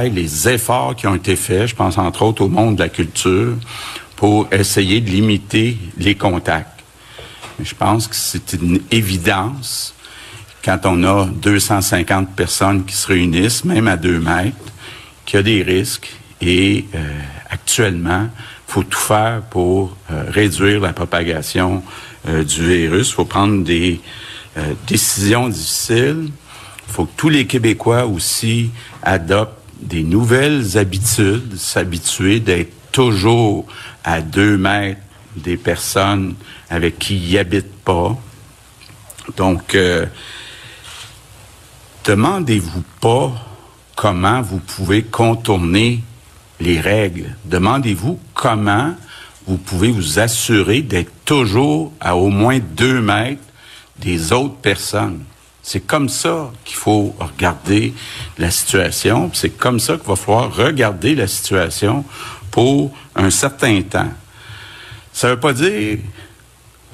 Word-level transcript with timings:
les 0.00 0.48
efforts 0.48 0.96
qui 0.96 1.06
ont 1.06 1.14
été 1.14 1.36
faits, 1.36 1.68
je 1.68 1.74
pense 1.74 1.98
entre 1.98 2.22
autres 2.22 2.42
au 2.42 2.48
monde 2.48 2.76
de 2.76 2.82
la 2.82 2.88
culture, 2.88 3.54
pour 4.16 4.48
essayer 4.52 5.00
de 5.00 5.10
limiter 5.10 5.76
les 5.98 6.14
contacts. 6.14 6.80
je 7.62 7.74
pense 7.74 8.06
que 8.06 8.16
c'est 8.16 8.52
une 8.52 8.80
évidence 8.90 9.94
quand 10.64 10.80
on 10.84 11.02
a 11.04 11.26
250 11.26 12.34
personnes 12.36 12.84
qui 12.84 12.94
se 12.94 13.08
réunissent, 13.08 13.64
même 13.64 13.88
à 13.88 13.96
deux 13.96 14.20
mètres, 14.20 14.56
qu'il 15.26 15.38
y 15.38 15.40
a 15.40 15.42
des 15.42 15.62
risques 15.62 16.12
et 16.40 16.86
euh, 16.94 17.20
actuellement, 17.50 18.28
il 18.68 18.72
faut 18.72 18.82
tout 18.82 18.98
faire 18.98 19.42
pour 19.42 19.96
euh, 20.10 20.24
réduire 20.28 20.80
la 20.80 20.92
propagation 20.92 21.82
euh, 22.28 22.42
du 22.42 22.66
virus. 22.66 23.10
Il 23.10 23.14
faut 23.14 23.24
prendre 23.24 23.64
des 23.64 24.00
décisions 24.86 25.48
difficiles. 25.48 26.28
Il 26.28 26.92
faut 26.92 27.06
que 27.06 27.12
tous 27.16 27.30
les 27.30 27.46
Québécois 27.46 28.04
aussi 28.04 28.70
adoptent 29.02 29.61
des 29.82 30.02
nouvelles 30.02 30.78
habitudes, 30.78 31.56
s'habituer 31.56 32.40
d'être 32.40 32.72
toujours 32.92 33.66
à 34.04 34.20
deux 34.20 34.56
mètres 34.56 35.00
des 35.36 35.56
personnes 35.56 36.34
avec 36.70 36.98
qui 36.98 37.16
ils 37.16 37.38
habitent 37.38 37.84
pas. 37.84 38.16
Donc, 39.36 39.76
demandez-vous 42.04 42.82
pas 43.00 43.32
comment 43.96 44.42
vous 44.42 44.58
pouvez 44.58 45.02
contourner 45.02 46.02
les 46.60 46.80
règles. 46.80 47.36
Demandez-vous 47.44 48.18
comment 48.34 48.94
vous 49.46 49.58
pouvez 49.58 49.90
vous 49.90 50.18
assurer 50.18 50.82
d'être 50.82 51.12
toujours 51.24 51.92
à 52.00 52.16
au 52.16 52.28
moins 52.28 52.58
deux 52.58 53.00
mètres 53.00 53.42
des 53.98 54.32
autres 54.32 54.56
personnes. 54.56 55.24
C'est 55.62 55.86
comme 55.86 56.08
ça 56.08 56.50
qu'il 56.64 56.76
faut 56.76 57.14
regarder 57.18 57.94
la 58.36 58.50
situation. 58.50 59.30
C'est 59.32 59.56
comme 59.56 59.78
ça 59.78 59.96
qu'il 59.96 60.08
va 60.08 60.16
falloir 60.16 60.54
regarder 60.54 61.14
la 61.14 61.28
situation 61.28 62.04
pour 62.50 62.92
un 63.14 63.30
certain 63.30 63.80
temps. 63.82 64.12
Ça 65.12 65.28
veut 65.28 65.40
pas 65.40 65.52
dire, 65.52 65.98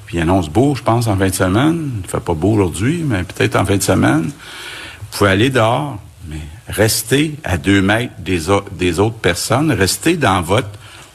puis 0.05 0.17
il 0.17 0.21
annonce 0.21 0.49
beau, 0.49 0.75
je 0.75 0.83
pense, 0.83 1.07
en 1.07 1.17
fin 1.17 1.29
de 1.29 1.33
semaine. 1.33 1.91
Il 2.03 2.09
fait 2.09 2.19
pas 2.19 2.33
beau 2.33 2.53
aujourd'hui, 2.53 3.03
mais 3.05 3.23
peut-être 3.23 3.55
en 3.55 3.65
fin 3.65 3.77
de 3.77 3.83
semaine. 3.83 4.25
Vous 4.25 5.17
pouvez 5.17 5.31
aller 5.31 5.49
dehors, 5.49 5.97
mais 6.27 6.41
restez 6.67 7.35
à 7.43 7.57
deux 7.57 7.81
mètres 7.81 8.13
des, 8.19 8.41
des 8.73 8.99
autres 8.99 9.17
personnes. 9.17 9.71
Restez 9.71 10.15
dans 10.15 10.41
votre 10.41 10.69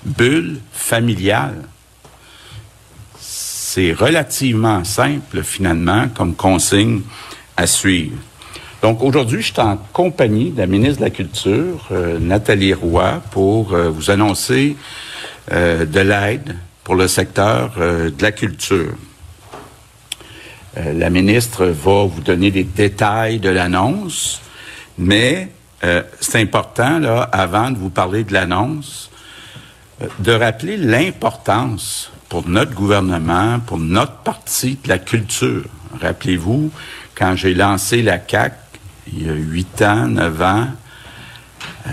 bulle 0.05 0.59
familiale. 0.73 1.63
C'est 3.21 3.93
relativement 3.93 4.85
simple, 4.85 5.43
finalement, 5.43 6.09
comme 6.09 6.35
consigne 6.35 7.03
à 7.57 7.67
suivre. 7.67 8.17
Donc 8.85 9.03
aujourd'hui, 9.03 9.41
je 9.41 9.53
suis 9.53 9.61
en 9.61 9.79
compagnie 9.95 10.51
de 10.51 10.59
la 10.59 10.67
ministre 10.67 10.99
de 10.99 11.05
la 11.05 11.11
Culture, 11.11 11.89
euh, 11.91 12.19
Nathalie 12.19 12.75
Roy, 12.75 13.23
pour 13.31 13.73
euh, 13.73 13.89
vous 13.89 14.11
annoncer 14.11 14.77
euh, 15.53 15.87
de 15.87 16.01
l'aide 16.01 16.55
pour 16.83 16.95
le 16.95 17.09
secteur 17.09 17.77
de 17.79 18.13
la 18.21 18.31
culture. 18.31 18.93
la 20.77 21.09
ministre 21.09 21.65
va 21.65 22.05
vous 22.05 22.21
donner 22.21 22.51
les 22.51 22.65
détails 22.65 23.39
de 23.39 23.49
l'annonce, 23.49 24.43
mais 24.99 25.49
c'est 26.21 26.43
important, 26.43 26.99
là, 26.99 27.23
avant 27.33 27.71
de 27.71 27.79
vous 27.79 27.89
parler 27.89 28.23
de 28.23 28.35
l'annonce, 28.35 29.11
de 30.19 30.33
rappeler 30.33 30.77
l'importance 30.77 32.13
pour 32.29 32.47
notre 32.47 32.75
gouvernement, 32.75 33.61
pour 33.61 33.79
notre 33.79 34.17
parti 34.17 34.77
de 34.85 34.91
la 34.91 34.99
culture. 34.99 35.65
Rappelez-vous, 36.03 36.71
quand 37.15 37.37
j'ai 37.37 37.55
lancé 37.55 38.03
la 38.03 38.19
CAC 38.19 38.55
il 39.13 39.27
y 39.27 39.29
a 39.29 39.35
huit 39.35 39.83
ans, 39.83 40.07
neuf 40.07 40.41
ans, 40.41 40.67
euh, 41.87 41.91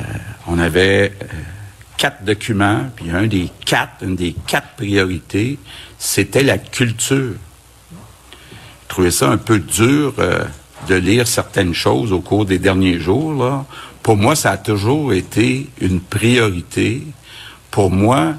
on 0.47 0.59
avait 0.59 1.13
euh, 1.21 1.25
quatre 1.97 2.23
documents, 2.23 2.85
puis 2.95 3.11
un 3.11 3.27
des 3.27 3.49
quatre, 3.65 4.03
une 4.03 4.15
des 4.15 4.33
quatre 4.47 4.75
priorités, 4.77 5.59
c'était 5.97 6.43
la 6.43 6.57
culture. 6.57 7.35
Je 7.91 8.87
trouvais 8.87 9.11
ça 9.11 9.29
un 9.29 9.37
peu 9.37 9.59
dur 9.59 10.13
euh, 10.19 10.43
de 10.87 10.95
lire 10.95 11.27
certaines 11.27 11.73
choses 11.73 12.11
au 12.11 12.21
cours 12.21 12.45
des 12.45 12.59
derniers 12.59 12.99
jours. 12.99 13.33
Là. 13.33 13.65
Pour 14.01 14.17
moi, 14.17 14.35
ça 14.35 14.51
a 14.51 14.57
toujours 14.57 15.13
été 15.13 15.69
une 15.79 16.01
priorité. 16.01 17.03
Pour 17.69 17.91
moi, 17.91 18.33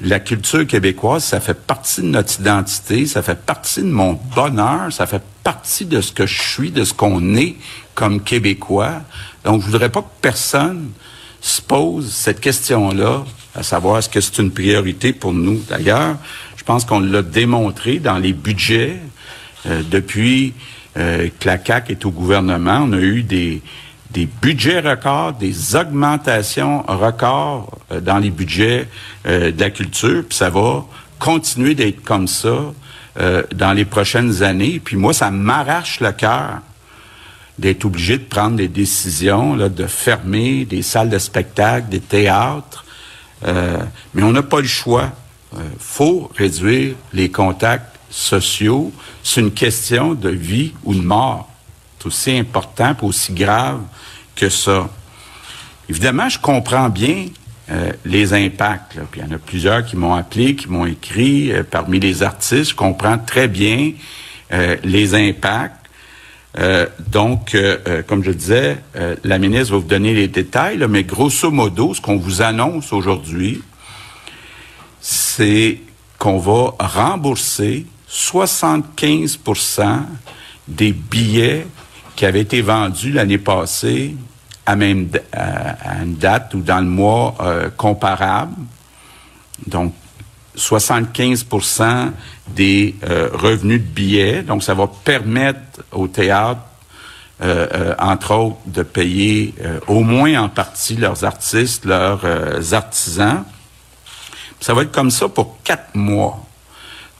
la 0.00 0.20
culture 0.20 0.66
québécoise, 0.66 1.24
ça 1.24 1.40
fait 1.40 1.54
partie 1.54 2.02
de 2.02 2.08
notre 2.08 2.40
identité, 2.40 3.06
ça 3.06 3.22
fait 3.22 3.38
partie 3.38 3.80
de 3.80 3.90
mon 3.90 4.18
bonheur, 4.34 4.92
ça 4.92 5.06
fait 5.06 5.22
partie 5.46 5.84
de 5.84 6.00
ce 6.00 6.10
que 6.10 6.26
je 6.26 6.42
suis, 6.42 6.72
de 6.72 6.82
ce 6.82 6.92
qu'on 6.92 7.36
est 7.36 7.54
comme 7.94 8.20
Québécois. 8.20 9.02
Donc, 9.44 9.60
je 9.62 9.66
voudrais 9.66 9.90
pas 9.90 10.02
que 10.02 10.20
personne 10.20 10.90
se 11.40 11.62
pose 11.62 12.10
cette 12.10 12.40
question-là, 12.40 13.24
à 13.54 13.62
savoir 13.62 13.98
est-ce 13.98 14.08
que 14.08 14.20
c'est 14.20 14.38
une 14.38 14.50
priorité 14.50 15.12
pour 15.12 15.32
nous? 15.32 15.62
D'ailleurs, 15.68 16.16
je 16.56 16.64
pense 16.64 16.84
qu'on 16.84 16.98
l'a 16.98 17.22
démontré 17.22 18.00
dans 18.00 18.18
les 18.18 18.32
budgets 18.32 18.96
euh, 19.66 19.84
depuis 19.88 20.52
euh, 20.96 21.28
que 21.38 21.46
la 21.46 21.64
CAQ 21.64 21.92
est 21.92 22.04
au 22.04 22.10
gouvernement. 22.10 22.80
On 22.82 22.92
a 22.94 22.98
eu 22.98 23.22
des, 23.22 23.62
des 24.10 24.26
budgets 24.26 24.80
records, 24.80 25.34
des 25.34 25.76
augmentations 25.76 26.82
records 26.88 27.78
euh, 27.92 28.00
dans 28.00 28.18
les 28.18 28.30
budgets 28.30 28.88
euh, 29.28 29.52
de 29.52 29.60
la 29.60 29.70
culture, 29.70 30.24
puis 30.28 30.36
ça 30.36 30.50
va 30.50 30.84
continuer 31.20 31.76
d'être 31.76 32.02
comme 32.02 32.26
ça 32.26 32.72
euh, 33.18 33.42
dans 33.54 33.72
les 33.72 33.84
prochaines 33.84 34.42
années. 34.42 34.80
Puis 34.82 34.96
moi, 34.96 35.12
ça 35.12 35.30
m'arrache 35.30 36.00
le 36.00 36.12
cœur 36.12 36.60
d'être 37.58 37.84
obligé 37.84 38.18
de 38.18 38.24
prendre 38.24 38.56
des 38.56 38.68
décisions, 38.68 39.54
là, 39.54 39.68
de 39.68 39.86
fermer 39.86 40.64
des 40.66 40.82
salles 40.82 41.08
de 41.08 41.18
spectacle, 41.18 41.88
des 41.88 42.00
théâtres. 42.00 42.84
mais 43.42 44.22
on 44.22 44.32
n'a 44.32 44.42
pas 44.42 44.60
le 44.60 44.66
choix. 44.66 45.10
Il 45.54 45.62
faut 45.78 46.30
réduire 46.36 46.96
les 47.14 47.30
contacts 47.30 47.96
sociaux. 48.10 48.92
C'est 49.22 49.40
une 49.40 49.52
question 49.52 50.14
de 50.14 50.28
vie 50.28 50.74
ou 50.84 50.94
de 50.94 51.00
mort. 51.00 51.48
C'est 51.98 52.06
aussi 52.06 52.38
important, 52.38 52.94
aussi 53.02 53.32
grave 53.32 53.80
que 54.34 54.50
ça. 54.50 54.88
Évidemment, 55.88 56.28
je 56.28 56.38
comprends 56.38 56.88
bien 56.88 57.26
euh, 57.68 57.90
les 58.04 58.32
impacts. 58.32 58.96
Puis 59.10 59.20
il 59.20 59.26
y 59.26 59.28
en 59.28 59.34
a 59.34 59.38
plusieurs 59.38 59.84
qui 59.84 59.96
m'ont 59.96 60.14
appelé, 60.14 60.54
qui 60.54 60.68
m'ont 60.68 60.86
écrit. 60.86 61.50
Euh, 61.50 61.64
parmi 61.68 61.98
les 61.98 62.22
artistes, 62.22 62.70
je 62.70 62.74
comprends 62.76 63.18
très 63.18 63.48
bien 63.48 63.90
euh, 64.52 64.76
les 64.84 65.14
impacts. 65.14 65.74
donc, 67.10 67.54
comme 68.06 68.24
je 68.24 68.30
disais, 68.30 68.78
la 69.24 69.38
ministre 69.38 69.72
va 69.72 69.78
vous 69.78 69.86
donner 69.86 70.14
les 70.14 70.26
détails, 70.26 70.78
mais 70.88 71.04
grosso 71.04 71.50
modo, 71.50 71.92
ce 71.92 72.00
qu'on 72.00 72.16
vous 72.16 72.40
annonce 72.40 72.94
aujourd'hui, 72.94 73.60
c'est 75.02 75.80
qu'on 76.18 76.38
va 76.38 76.72
rembourser 76.78 77.84
75% 78.10 79.98
des 80.66 80.92
billets 80.92 81.66
qui 82.14 82.24
avaient 82.24 82.40
été 82.40 82.62
vendus 82.62 83.12
l'année 83.12 83.36
passée 83.36 84.16
à 84.66 84.74
même 84.74 85.08
à 85.32 86.02
une 86.02 86.16
date 86.16 86.52
ou 86.54 86.60
dans 86.60 86.80
le 86.80 86.86
mois 86.86 87.36
euh, 87.40 87.70
comparable. 87.76 88.54
Donc, 89.66 89.94
75% 90.56 92.10
des 92.48 92.96
euh, 93.08 93.30
revenus 93.32 93.80
de 93.80 93.86
billets. 93.86 94.42
Donc, 94.42 94.62
ça 94.62 94.74
va 94.74 94.86
permettre 94.86 95.82
au 95.92 96.08
théâtre, 96.08 96.60
euh, 97.42 97.94
entre 97.98 98.34
autres, 98.34 98.58
de 98.66 98.82
payer 98.82 99.54
au 99.86 100.00
moins 100.00 100.42
en 100.42 100.48
partie 100.48 100.96
leurs 100.96 101.24
artistes, 101.24 101.84
leurs 101.84 102.24
artisans. 102.72 103.44
Ça 104.60 104.74
va 104.74 104.82
être 104.82 104.92
comme 104.92 105.10
ça 105.10 105.28
pour 105.28 105.62
quatre 105.62 105.94
mois. 105.94 106.44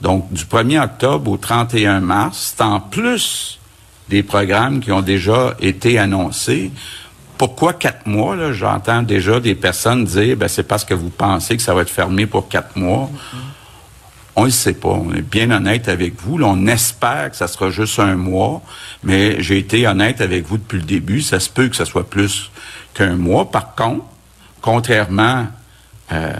Donc, 0.01 0.31
du 0.31 0.43
1er 0.43 0.83
octobre 0.83 1.31
au 1.31 1.37
31 1.37 2.01
mars, 2.01 2.55
en 2.59 2.79
plus 2.79 3.59
des 4.09 4.23
programmes 4.23 4.79
qui 4.79 4.91
ont 4.91 5.01
déjà 5.01 5.55
été 5.59 5.97
annoncés. 5.99 6.71
Pourquoi 7.37 7.73
quatre 7.73 8.07
mois? 8.07 8.35
Là? 8.35 8.51
J'entends 8.51 9.03
déjà 9.03 9.39
des 9.39 9.55
personnes 9.55 10.05
dire 10.05 10.35
ben, 10.37 10.47
c'est 10.47 10.63
parce 10.63 10.83
que 10.83 10.93
vous 10.93 11.09
pensez 11.09 11.55
que 11.55 11.63
ça 11.63 11.73
va 11.73 11.81
être 11.81 11.89
fermé 11.89 12.25
pour 12.25 12.49
quatre 12.49 12.75
mois. 12.75 13.09
On 14.35 14.45
ne 14.45 14.49
sait 14.49 14.73
pas. 14.73 14.89
On 14.89 15.13
est 15.13 15.21
bien 15.21 15.49
honnête 15.51 15.89
avec 15.89 16.19
vous. 16.21 16.41
on 16.43 16.67
espère 16.67 17.31
que 17.31 17.35
ça 17.35 17.47
sera 17.47 17.69
juste 17.69 17.99
un 17.99 18.15
mois, 18.15 18.61
mais 19.03 19.41
j'ai 19.41 19.57
été 19.57 19.87
honnête 19.87 20.21
avec 20.21 20.45
vous 20.45 20.57
depuis 20.57 20.77
le 20.77 20.85
début. 20.85 21.21
Ça 21.21 21.39
se 21.39 21.49
peut 21.49 21.67
que 21.67 21.75
ça 21.75 21.85
soit 21.85 22.07
plus 22.07 22.51
qu'un 22.93 23.15
mois. 23.15 23.49
Par 23.49 23.73
contre, 23.75 24.05
contrairement, 24.61 25.47
euh, 26.11 26.33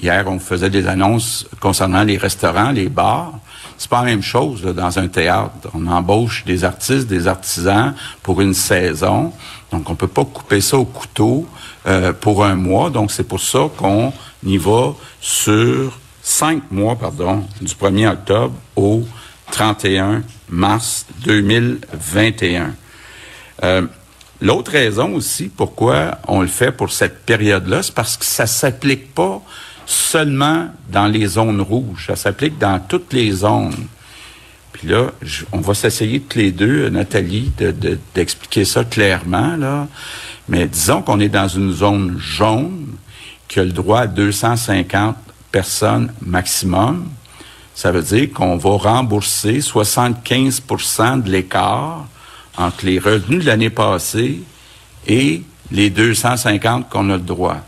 hier, 0.00 0.24
on 0.28 0.38
faisait 0.38 0.70
des 0.70 0.86
annonces 0.86 1.48
concernant 1.60 2.04
les 2.04 2.18
restaurants, 2.18 2.70
les 2.70 2.88
bars. 2.88 3.34
C'est 3.78 3.88
pas 3.88 4.00
la 4.00 4.06
même 4.06 4.22
chose 4.22 4.62
dans 4.62 4.98
un 4.98 5.06
théâtre. 5.08 5.68
On 5.72 5.86
embauche 5.86 6.44
des 6.44 6.64
artistes, 6.64 7.06
des 7.06 7.28
artisans 7.28 7.94
pour 8.22 8.40
une 8.40 8.52
saison. 8.54 9.32
Donc, 9.70 9.88
on 9.88 9.94
peut 9.94 10.08
pas 10.08 10.24
couper 10.24 10.60
ça 10.60 10.76
au 10.76 10.84
couteau 10.84 11.46
euh, 11.86 12.12
pour 12.12 12.44
un 12.44 12.56
mois. 12.56 12.90
Donc, 12.90 13.12
c'est 13.12 13.26
pour 13.26 13.40
ça 13.40 13.70
qu'on 13.76 14.12
y 14.44 14.56
va 14.56 14.94
sur 15.20 15.96
cinq 16.22 16.70
mois, 16.72 16.96
pardon, 16.96 17.44
du 17.60 17.72
1er 17.72 18.08
octobre 18.08 18.54
au 18.74 19.04
31 19.52 20.22
mars 20.48 21.06
2021. 21.24 22.74
Euh, 23.62 23.86
L'autre 24.40 24.70
raison 24.70 25.14
aussi 25.14 25.48
pourquoi 25.48 26.18
on 26.28 26.42
le 26.42 26.46
fait 26.46 26.70
pour 26.70 26.92
cette 26.92 27.24
période-là, 27.24 27.82
c'est 27.82 27.94
parce 27.94 28.16
que 28.16 28.24
ça 28.24 28.46
s'applique 28.46 29.12
pas 29.12 29.42
seulement 29.88 30.68
dans 30.90 31.06
les 31.06 31.26
zones 31.26 31.62
rouges, 31.62 32.06
ça 32.08 32.16
s'applique 32.16 32.58
dans 32.58 32.78
toutes 32.78 33.14
les 33.14 33.30
zones. 33.32 33.86
Puis 34.72 34.86
là, 34.86 35.06
on 35.50 35.60
va 35.60 35.72
s'essayer 35.72 36.20
toutes 36.20 36.34
les 36.34 36.52
deux, 36.52 36.90
Nathalie, 36.90 37.50
d'expliquer 38.14 38.66
ça 38.66 38.84
clairement, 38.84 39.56
là. 39.56 39.88
Mais 40.48 40.66
disons 40.66 41.00
qu'on 41.00 41.20
est 41.20 41.30
dans 41.30 41.48
une 41.48 41.72
zone 41.72 42.18
jaune 42.18 42.86
qui 43.48 43.60
a 43.60 43.64
le 43.64 43.72
droit 43.72 44.00
à 44.00 44.06
250 44.06 45.16
personnes 45.50 46.12
maximum. 46.20 47.08
Ça 47.74 47.90
veut 47.90 48.02
dire 48.02 48.30
qu'on 48.32 48.56
va 48.56 48.70
rembourser 48.70 49.60
75% 49.60 51.22
de 51.22 51.30
l'écart 51.30 52.06
entre 52.58 52.84
les 52.84 52.98
revenus 52.98 53.40
de 53.40 53.46
l'année 53.46 53.70
passée 53.70 54.42
et 55.06 55.42
les 55.70 55.88
250 55.88 56.90
qu'on 56.90 57.08
a 57.08 57.14
le 57.14 57.22
droit. 57.22 57.62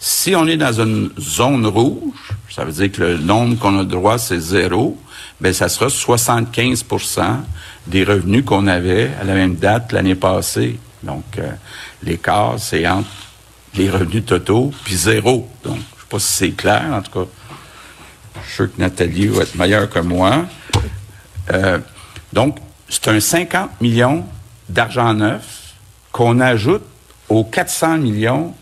Si 0.00 0.34
on 0.36 0.46
est 0.46 0.56
dans 0.56 0.80
une 0.80 1.10
zone 1.18 1.66
rouge, 1.66 2.14
ça 2.50 2.64
veut 2.64 2.72
dire 2.72 2.92
que 2.92 3.02
le 3.02 3.18
nombre 3.18 3.58
qu'on 3.58 3.78
a 3.78 3.84
droit, 3.84 4.18
c'est 4.18 4.38
zéro, 4.38 4.96
ben 5.40 5.52
ça 5.52 5.68
sera 5.68 5.88
75% 5.88 7.40
des 7.86 8.04
revenus 8.04 8.44
qu'on 8.44 8.66
avait 8.66 9.10
à 9.20 9.24
la 9.24 9.34
même 9.34 9.56
date 9.56 9.92
l'année 9.92 10.14
passée. 10.14 10.78
Donc, 11.02 11.24
euh, 11.38 11.50
l'écart, 12.02 12.54
c'est 12.58 12.86
entre 12.86 13.08
les 13.74 13.90
revenus 13.90 14.24
totaux 14.24 14.72
puis 14.84 14.96
zéro. 14.96 15.48
Donc, 15.64 15.78
je 15.78 16.02
sais 16.02 16.08
pas 16.08 16.18
si 16.18 16.32
c'est 16.34 16.50
clair, 16.50 16.86
en 16.92 17.02
tout 17.02 17.24
cas. 17.24 17.30
Je 18.34 18.46
suis 18.46 18.54
sûr 18.54 18.74
que 18.74 18.80
Nathalie 18.80 19.26
va 19.26 19.42
être 19.42 19.56
meilleure 19.56 19.90
que 19.90 19.98
moi. 19.98 20.46
Euh, 21.52 21.78
donc, 22.32 22.58
c'est 22.88 23.08
un 23.08 23.20
50 23.20 23.80
millions 23.80 24.24
d'argent 24.68 25.12
neuf 25.12 25.74
qu'on 26.12 26.40
ajoute 26.40 26.82
aux 27.28 27.44
400 27.44 27.98
millions 27.98 28.54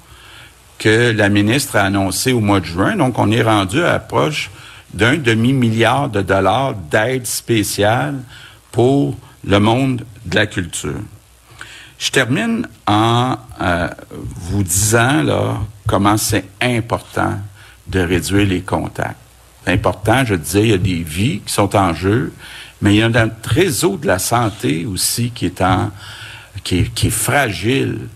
que 0.79 1.13
la 1.13 1.29
ministre 1.29 1.77
a 1.77 1.83
annoncé 1.83 2.33
au 2.33 2.41
mois 2.41 2.61
de 2.61 2.67
juin. 2.67 2.97
Donc, 2.97 3.19
on 3.19 3.31
est 3.31 3.43
rendu 3.43 3.83
à 3.83 3.99
proche 3.99 4.51
d'un 4.93 5.17
demi-milliard 5.17 6.09
de 6.09 6.23
dollars 6.23 6.75
d'aide 6.75 7.27
spéciale 7.27 8.17
pour 8.73 9.17
le 9.47 9.59
monde 9.59 10.05
de 10.25 10.35
la 10.35 10.47
culture. 10.47 11.01
Je 11.99 12.11
termine 12.11 12.67
en 12.87 13.37
euh, 13.61 13.89
vous 14.19 14.63
disant 14.63 15.23
là 15.23 15.59
comment 15.87 16.17
c'est 16.17 16.45
important 16.61 17.39
de 17.87 18.01
réduire 18.01 18.47
les 18.47 18.61
contacts. 18.61 19.17
C'est 19.65 19.73
important, 19.73 20.25
je 20.25 20.35
disais, 20.35 20.63
il 20.63 20.69
y 20.69 20.75
a 20.75 20.79
des 20.79 21.03
vies 21.03 21.41
qui 21.41 21.53
sont 21.53 21.75
en 21.75 21.95
jeu, 21.95 22.33
mais 22.83 22.95
il 22.95 22.99
y 22.99 23.03
a 23.03 23.07
un 23.07 23.31
réseau 23.45 23.97
de 23.97 24.07
la 24.07 24.19
santé 24.19 24.85
aussi 24.85 25.31
qui 25.31 25.47
est 25.47 25.61
en 25.63 25.91
qui 26.65 26.79
est, 26.79 26.95
qui 26.95 27.09
est 27.09 27.11
fragile. 27.11 28.09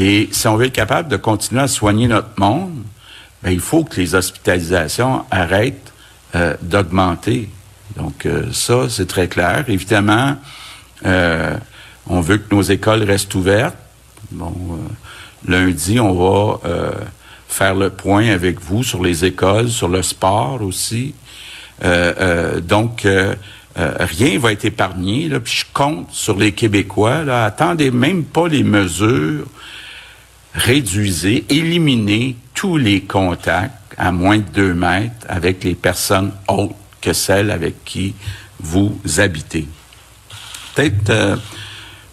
Et 0.00 0.28
si 0.30 0.46
on 0.46 0.56
veut 0.56 0.66
être 0.66 0.72
capable 0.72 1.08
de 1.08 1.16
continuer 1.16 1.60
à 1.60 1.66
soigner 1.66 2.06
notre 2.06 2.38
monde, 2.38 2.84
ben, 3.42 3.50
il 3.50 3.58
faut 3.58 3.82
que 3.82 4.00
les 4.00 4.14
hospitalisations 4.14 5.24
arrêtent 5.28 5.92
euh, 6.36 6.54
d'augmenter. 6.62 7.48
Donc 7.96 8.24
euh, 8.24 8.44
ça, 8.52 8.88
c'est 8.88 9.08
très 9.08 9.26
clair. 9.26 9.64
Évidemment, 9.66 10.36
euh, 11.04 11.56
on 12.06 12.20
veut 12.20 12.38
que 12.38 12.54
nos 12.54 12.62
écoles 12.62 13.02
restent 13.02 13.34
ouvertes. 13.34 13.76
Bon, 14.30 14.78
lundi, 15.48 15.98
on 15.98 16.14
va 16.14 16.60
faire 17.48 17.74
le 17.74 17.90
point 17.90 18.28
avec 18.28 18.60
vous 18.60 18.84
sur 18.84 19.02
les 19.02 19.24
écoles, 19.24 19.68
sur 19.68 19.88
le 19.88 20.02
sport 20.02 20.60
aussi. 20.62 21.14
donc, 21.82 23.06
rien 23.76 24.38
va 24.38 24.52
être 24.52 24.64
épargné. 24.64 25.30
Puis 25.40 25.60
je 25.60 25.64
compte 25.72 26.12
sur 26.12 26.36
les 26.36 26.52
Québécois. 26.52 27.24
Attendez 27.44 27.90
même 27.90 28.24
pas 28.24 28.48
les 28.48 28.64
mesures. 28.64 29.46
Réduisez, 30.54 31.44
éliminez 31.48 32.36
tous 32.54 32.76
les 32.76 33.02
contacts 33.02 33.94
à 33.96 34.12
moins 34.12 34.38
de 34.38 34.44
deux 34.54 34.74
mètres 34.74 35.26
avec 35.28 35.64
les 35.64 35.74
personnes 35.74 36.32
autres 36.48 36.74
que 37.00 37.12
celles 37.12 37.50
avec 37.50 37.84
qui 37.84 38.14
vous 38.60 38.98
habitez. 39.18 39.66
Peut-être, 40.74 41.10
euh, 41.10 41.36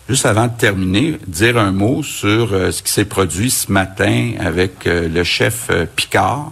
juste 0.10 0.26
avant 0.26 0.48
de 0.48 0.58
terminer, 0.58 1.18
dire 1.28 1.58
un 1.58 1.72
mot 1.72 2.04
sur 2.04 2.54
euh, 2.54 2.72
ce 2.72 2.84
qui 2.84 2.92
s'est 2.92 3.06
produit 3.06 3.50
ce 3.50 3.72
matin 3.72 4.34
avec 4.40 4.88
euh, 4.88 5.08
le 5.08 5.24
chef 5.24 5.70
Picard. 5.96 6.52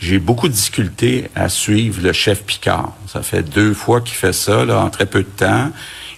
J'ai 0.00 0.18
beaucoup 0.18 0.48
de 0.48 0.52
difficultés 0.52 1.30
à 1.34 1.48
suivre 1.48 2.02
le 2.02 2.12
chef 2.12 2.42
Picard. 2.44 2.92
Ça 3.06 3.22
fait 3.22 3.42
deux 3.42 3.74
fois 3.74 4.00
qu'il 4.00 4.16
fait 4.16 4.32
ça, 4.32 4.64
là, 4.64 4.80
en 4.80 4.90
très 4.90 5.06
peu 5.06 5.20
de 5.20 5.28
temps. 5.28 5.70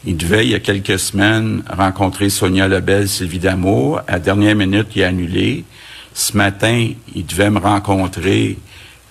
Il 0.05 0.17
devait, 0.17 0.45
il 0.45 0.53
y 0.53 0.55
a 0.55 0.61
quelques 0.61 0.99
semaines, 0.99 1.63
rencontrer 1.69 2.29
Sonia 2.29 2.69
Lebel, 2.69 3.09
Sylvie 3.09 3.39
Damour. 3.39 4.01
À 4.07 4.19
dernière 4.19 4.55
minute, 4.55 4.89
il 4.95 5.03
a 5.03 5.09
annulé. 5.09 5.65
Ce 6.15 6.37
matin, 6.37 6.91
il 7.15 7.27
devait 7.27 7.51
me 7.51 7.59
rencontrer 7.59 8.59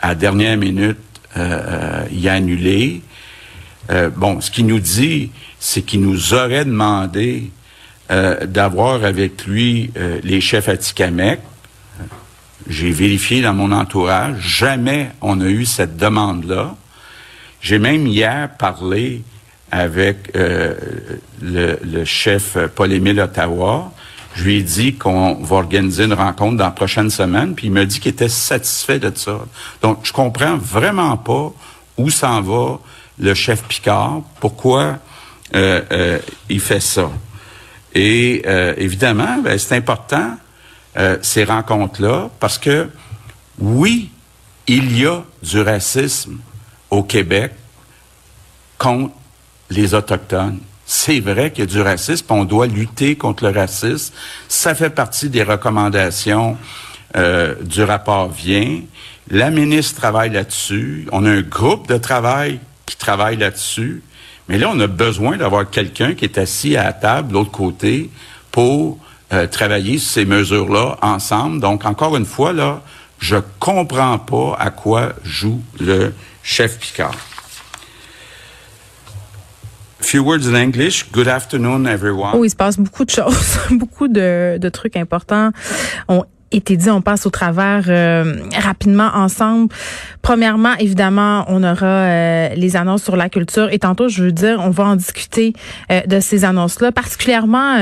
à 0.02 0.16
dernière 0.16 0.58
minute, 0.58 0.98
euh, 1.38 1.62
euh, 1.68 2.06
il 2.12 2.28
a 2.30 2.34
annulé. 2.34 3.02
Euh, 3.92 4.10
bon, 4.10 4.42
ce 4.42 4.52
qu'il 4.52 4.68
nous 4.68 4.80
dit, 4.80 5.32
c'est 5.60 5.82
qu'il 5.82 6.02
nous 6.02 6.34
aurait 6.34 6.66
demandé 6.66 7.52
d'avoir 8.08 9.04
avec 9.04 9.48
lui 9.48 9.90
les 10.24 10.40
chefs 10.40 10.70
à 10.70 10.78
Tikamek. 10.78 11.40
J'ai 12.70 12.92
vérifié 12.92 13.42
dans 13.42 13.56
mon 13.56 13.72
entourage, 13.72 14.42
jamais 14.42 15.10
on 15.22 15.42
a 15.42 15.46
eu 15.46 15.66
cette 15.66 15.98
demande-là. 15.98 16.76
J'ai 17.62 17.80
même 17.80 18.06
hier 18.06 18.52
parlé 18.60 19.24
avec 19.71 20.31
le, 20.35 21.79
le, 21.83 22.06
chef 22.06 22.57
Paul-Émile 22.75 23.19
Ottawa. 23.19 23.91
Je 24.35 24.44
lui 24.44 24.57
ai 24.57 24.63
dit 24.63 24.95
qu'on 24.95 25.35
va 25.35 25.57
organiser 25.57 26.03
une 26.06 26.13
rencontre 26.13 26.57
dans 26.57 26.65
la 26.65 26.71
prochaine 26.71 27.09
semaine, 27.09 27.56
puis 27.56 27.67
il 27.67 27.73
m'a 27.73 27.85
dit 27.85 28.00
qu'il 28.00 28.12
était 28.12 28.29
satisfait 28.29 29.00
de 29.00 29.12
ça. 29.15 29.39
Donc, 29.81 30.00
je 30.03 30.13
comprends 30.13 30.57
vraiment 30.57 31.17
pas 31.17 31.51
où 31.97 32.09
s'en 32.09 32.41
va 32.41 32.79
le 33.19 33.33
chef 33.33 33.63
Picard, 33.63 34.21
pourquoi 34.39 35.00
euh, 35.53 35.81
euh, 35.91 36.19
il 36.50 36.59
fait 36.59 36.79
ça. 36.79 37.09
Et 37.94 38.44
euh, 38.45 38.73
évidemment, 38.77 39.38
ben, 39.41 39.57
c'est 39.57 39.75
important 39.75 40.38
ces 41.21 41.44
rencontres-là 41.44 42.29
parce 42.39 42.57
que 42.57 42.89
oui, 43.59 44.12
il 44.65 44.97
y 44.97 45.06
a 45.06 45.23
du 45.44 45.59
racisme 45.59 46.38
au 46.89 47.03
Québec 47.03 47.51
contre 48.77 49.13
les 49.69 49.94
autochtones. 49.94 50.59
C'est 50.85 51.19
vrai 51.19 51.51
qu'il 51.51 51.62
y 51.62 51.67
a 51.67 51.71
du 51.71 51.81
racisme, 51.81 52.25
on 52.29 52.45
doit 52.45 52.67
lutter 52.67 53.15
contre 53.15 53.45
le 53.45 53.57
racisme. 53.57 54.13
Ça 54.47 54.75
fait 54.75 54.91
partie 54.91 55.29
des 55.29 55.44
recommandations 55.44 56.57
euh, 57.15 57.55
du 57.62 57.84
rapport 57.84 58.29
Vient. 58.29 58.81
La 59.29 59.50
ministre 59.50 60.00
travaille 60.00 60.29
là-dessus. 60.29 61.07
On 61.12 61.25
a 61.25 61.31
un 61.31 61.41
groupe 61.41 61.88
de 61.88 61.98
travail 61.98 62.60
qui 62.86 62.98
travaille 62.98 63.38
là-dessus. 63.38 64.03
Mais 64.48 64.60
là, 64.60 64.69
on 64.72 64.79
a 64.79 64.88
besoin 64.88 65.38
d'avoir 65.38 65.69
quelqu'un 65.69 66.13
qui 66.13 66.25
est 66.25 66.38
assis 66.38 66.77
à 66.77 66.84
la 66.84 66.93
table 66.93 67.29
de 67.29 67.34
l'autre 67.34 67.51
côté 67.51 68.12
pour 68.51 69.00
euh, 69.34 69.48
travailler 69.48 69.98
ces 69.98 70.25
mesures-là 70.25 70.98
ensemble. 71.01 71.60
Donc, 71.60 71.86
encore 71.86 72.15
une 72.15 72.27
fois, 72.27 72.53
là, 72.53 72.84
je 73.17 73.38
comprends 73.60 74.19
pas 74.19 74.55
à 74.60 74.69
quoi 74.69 75.13
joue 75.24 75.62
le 75.79 76.13
chef 76.43 76.77
Picard. 76.77 77.15
Few 80.05 80.24
words 80.24 80.45
in 80.47 80.55
English. 80.55 81.12
Good 81.12 81.27
afternoon, 81.27 81.88
everyone. 81.88 82.35
Oh, 82.35 82.43
il 82.43 82.50
se 82.51 82.55
passe 82.55 82.77
beaucoup 82.77 83.05
de 83.05 83.09
choses, 83.09 83.57
beaucoup 83.71 84.07
de, 84.07 84.69
trucs 84.69 84.95
importants 84.97 85.51
été 86.55 86.77
dit. 86.77 86.89
On 86.89 87.01
passe 87.01 87.25
au 87.25 87.29
travers 87.29 87.83
euh, 87.88 88.35
rapidement 88.57 89.09
ensemble. 89.13 89.74
Premièrement, 90.21 90.74
évidemment, 90.79 91.45
on 91.47 91.63
aura 91.63 91.85
euh, 91.85 92.50
les 92.55 92.75
annonces 92.75 93.03
sur 93.03 93.15
la 93.15 93.29
culture 93.29 93.69
et 93.71 93.79
tantôt, 93.79 94.07
je 94.07 94.24
veux 94.24 94.31
dire, 94.31 94.59
on 94.63 94.69
va 94.69 94.85
en 94.85 94.95
discuter 94.95 95.53
euh, 95.91 96.01
de 96.01 96.19
ces 96.19 96.45
annonces-là, 96.45 96.91
particulièrement 96.91 97.75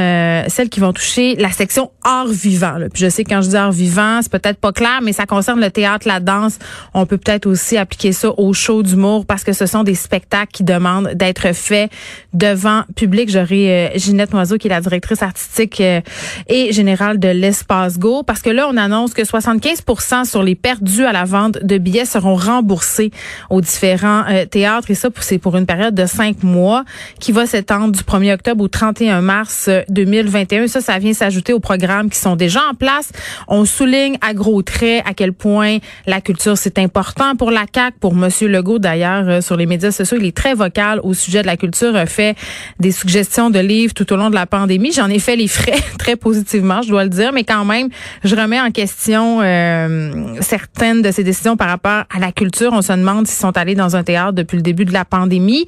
celles 0.48 0.70
qui 0.70 0.80
vont 0.80 0.94
toucher 0.94 1.36
la 1.36 1.52
section 1.52 1.92
art 2.04 2.28
vivant. 2.28 2.76
Puis 2.94 3.04
je 3.04 3.10
sais 3.10 3.24
quand 3.24 3.42
je 3.42 3.50
dis 3.50 3.56
art 3.56 3.72
vivant, 3.72 4.20
c'est 4.22 4.32
peut-être 4.32 4.60
pas 4.60 4.72
clair, 4.72 5.00
mais 5.02 5.14
ça 5.14 5.26
concerne 5.26 5.60
le 5.60 5.70
théâtre, 5.70 6.08
la 6.08 6.20
danse. 6.20 6.58
On 6.94 7.06
peut 7.06 7.18
peut-être 7.18 7.46
aussi 7.46 7.78
appliquer 7.78 8.12
ça 8.12 8.32
au 8.38 8.54
show 8.54 8.84
d'humour 8.84 9.26
parce 9.26 9.44
que 9.44 9.54
ce 9.54 9.66
sont 9.66 9.84
des 9.84 9.96
spectacles 9.96 10.52
qui 10.52 10.64
demandent 10.64 11.12
d'être 11.14 11.54
faits 11.54 11.92
devant 12.34 12.84
public. 12.96 13.30
J'aurai 13.30 13.92
Ginette 13.96 14.34
Noiseau 14.34 14.58
qui 14.58 14.68
est 14.68 14.72
la 14.72 14.82
directrice 14.82 15.22
artistique 15.22 15.82
et 15.82 16.74
générale 16.74 17.20
de 17.20 17.30
l'Espace 17.30 18.00
Go 18.00 18.24
parce 18.24 18.42
que 18.42 18.50
là 18.50 18.63
on 18.64 18.78
annonce 18.78 19.14
que 19.14 19.22
75% 19.22 20.26
sur 20.26 20.44
les 20.44 20.56
pertes 20.56 20.84
dues 20.84 21.06
à 21.06 21.12
la 21.12 21.26
vente 21.26 21.64
de 21.64 21.78
billets 21.78 22.06
seront 22.06 22.36
remboursés 22.36 23.12
aux 23.50 23.62
différents 23.62 24.24
euh, 24.30 24.46
théâtres. 24.46 24.92
Et 24.92 24.96
ça, 24.96 25.10
c'est 25.20 25.38
pour 25.38 25.56
une 25.56 25.66
période 25.66 25.96
de 25.96 26.06
cinq 26.06 26.44
mois 26.44 26.84
qui 27.20 27.32
va 27.32 27.46
s'étendre 27.46 27.92
du 27.92 28.02
1er 28.02 28.34
octobre 28.34 28.64
au 28.64 28.68
31 28.68 29.22
mars 29.22 29.70
2021. 29.90 30.68
Ça, 30.68 30.82
ça 30.82 31.00
vient 31.00 31.14
s'ajouter 31.14 31.54
aux 31.54 31.60
programmes 31.60 32.10
qui 32.10 32.18
sont 32.18 32.36
déjà 32.36 32.62
en 32.70 32.74
place. 32.74 33.12
On 33.48 33.66
souligne 33.66 34.18
à 34.22 34.34
gros 34.34 34.62
traits 34.62 35.04
à 35.06 35.14
quel 35.14 35.34
point 35.34 35.78
la 36.06 36.22
culture, 36.22 36.58
c'est 36.58 36.80
important 36.80 37.36
pour 37.36 37.52
la 37.52 37.66
CAQ, 37.74 37.98
pour 38.00 38.16
Monsieur 38.16 38.48
Legault 38.48 38.80
d'ailleurs, 38.80 39.28
euh, 39.28 39.42
sur 39.42 39.58
les 39.58 39.66
médias 39.66 39.92
sociaux. 39.92 40.18
Il 40.20 40.26
est 40.26 40.36
très 40.36 40.54
vocal 40.54 41.00
au 41.04 41.14
sujet 41.14 41.42
de 41.42 41.48
la 41.48 41.58
culture, 41.58 41.96
a 41.96 42.06
fait 42.06 42.36
des 42.80 42.92
suggestions 42.92 43.50
de 43.50 43.60
livres 43.60 43.94
tout 43.94 44.12
au 44.14 44.16
long 44.16 44.30
de 44.30 44.36
la 44.36 44.46
pandémie. 44.46 44.92
J'en 44.92 45.10
ai 45.10 45.20
fait 45.20 45.36
les 45.36 45.48
frais 45.48 45.80
très 45.98 46.16
positivement, 46.16 46.82
je 46.82 46.90
dois 46.90 47.04
le 47.04 47.10
dire, 47.10 47.32
mais 47.34 47.44
quand 47.44 47.66
même, 47.66 47.90
je 48.24 48.36
remets 48.36 48.53
en 48.60 48.72
question 48.72 49.40
euh, 49.42 50.36
certaines 50.42 51.02
de 51.02 51.12
ces 51.12 51.24
décisions 51.24 51.58
par 51.58 51.68
rapport 51.68 52.04
à 52.14 52.20
la 52.20 52.32
culture. 52.32 52.72
On 52.74 52.82
se 52.82 52.94
demande 52.94 53.28
s'ils 53.28 53.40
sont 53.40 53.58
allés 53.58 53.76
dans 53.76 53.96
un 53.96 54.04
théâtre 54.04 54.34
depuis 54.34 54.58
le 54.58 54.64
début 54.64 54.86
de 54.86 54.94
la 54.94 55.06
pandémie. 55.06 55.66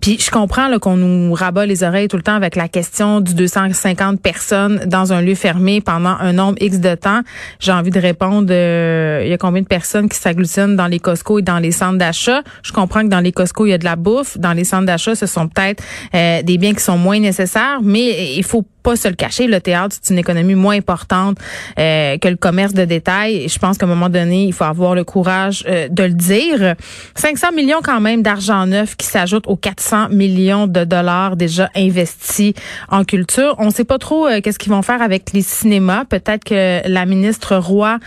Puis 0.00 0.18
je 0.20 0.30
comprends 0.30 0.78
qu'on 0.78 0.96
nous 0.96 1.32
rabat 1.34 1.66
les 1.66 1.82
oreilles 1.82 2.08
tout 2.08 2.16
le 2.16 2.22
temps 2.22 2.34
avec 2.34 2.56
la 2.56 2.68
question 2.68 3.20
du 3.20 3.34
250 3.34 4.20
personnes 4.20 4.82
dans 4.86 5.12
un 5.12 5.20
lieu 5.20 5.34
fermé 5.34 5.80
pendant 5.80 6.16
un 6.20 6.32
nombre 6.32 6.56
X 6.60 6.78
de 6.78 6.94
temps. 6.94 7.20
J'ai 7.60 7.72
envie 7.72 7.90
de 7.90 8.00
répondre, 8.00 8.48
euh, 8.50 9.22
il 9.24 9.30
y 9.30 9.32
a 9.32 9.38
combien 9.38 9.62
de 9.62 9.66
personnes 9.66 10.08
qui 10.08 10.18
s'agglutinent 10.18 10.76
dans 10.76 10.86
les 10.86 10.98
Costco 10.98 11.38
et 11.38 11.42
dans 11.42 11.58
les 11.58 11.72
centres 11.72 11.98
d'achat? 11.98 12.42
Je 12.62 12.72
comprends 12.72 13.02
que 13.02 13.08
dans 13.08 13.20
les 13.20 13.32
Costco, 13.32 13.66
il 13.66 13.70
y 13.70 13.74
a 13.74 13.78
de 13.78 13.84
la 13.84 13.96
bouffe. 13.96 14.38
Dans 14.38 14.52
les 14.52 14.64
centres 14.64 14.86
d'achat, 14.86 15.14
ce 15.14 15.26
sont 15.26 15.48
peut-être 15.48 15.82
euh, 16.14 16.42
des 16.42 16.58
biens 16.58 16.74
qui 16.74 16.82
sont 16.82 16.98
moins 16.98 17.20
nécessaires, 17.20 17.78
mais 17.82 18.36
il 18.36 18.44
faut 18.44 18.64
pas 18.86 18.94
se 18.94 19.08
le 19.08 19.14
cacher, 19.14 19.48
le 19.48 19.60
théâtre, 19.60 19.96
c'est 20.00 20.12
une 20.12 20.18
économie 20.20 20.54
moins 20.54 20.76
importante 20.76 21.38
euh, 21.76 22.15
que 22.18 22.28
le 22.28 22.36
commerce 22.36 22.74
de 22.74 22.84
détail. 22.84 23.48
je 23.48 23.58
pense 23.58 23.78
qu'à 23.78 23.86
un 23.86 23.88
moment 23.88 24.08
donné, 24.08 24.44
il 24.44 24.52
faut 24.52 24.64
avoir 24.64 24.94
le 24.94 25.04
courage 25.04 25.64
euh, 25.68 25.88
de 25.88 26.02
le 26.04 26.12
dire. 26.12 26.74
500 27.14 27.52
millions 27.52 27.80
quand 27.82 28.00
même 28.00 28.22
d'argent 28.22 28.66
neuf 28.66 28.96
qui 28.96 29.06
s'ajoute 29.06 29.46
aux 29.46 29.56
400 29.56 30.08
millions 30.10 30.66
de 30.66 30.84
dollars 30.84 31.36
déjà 31.36 31.70
investis 31.74 32.52
en 32.90 33.04
culture. 33.04 33.54
On 33.58 33.70
sait 33.70 33.84
pas 33.84 33.98
trop 33.98 34.26
euh, 34.26 34.40
qu'est-ce 34.40 34.58
qu'ils 34.58 34.72
vont 34.72 34.82
faire 34.82 35.02
avec 35.02 35.32
les 35.32 35.42
cinémas. 35.42 36.04
Peut-être 36.04 36.44
que 36.44 36.86
la 36.88 37.06
ministre 37.06 37.56
Roy 37.56 37.98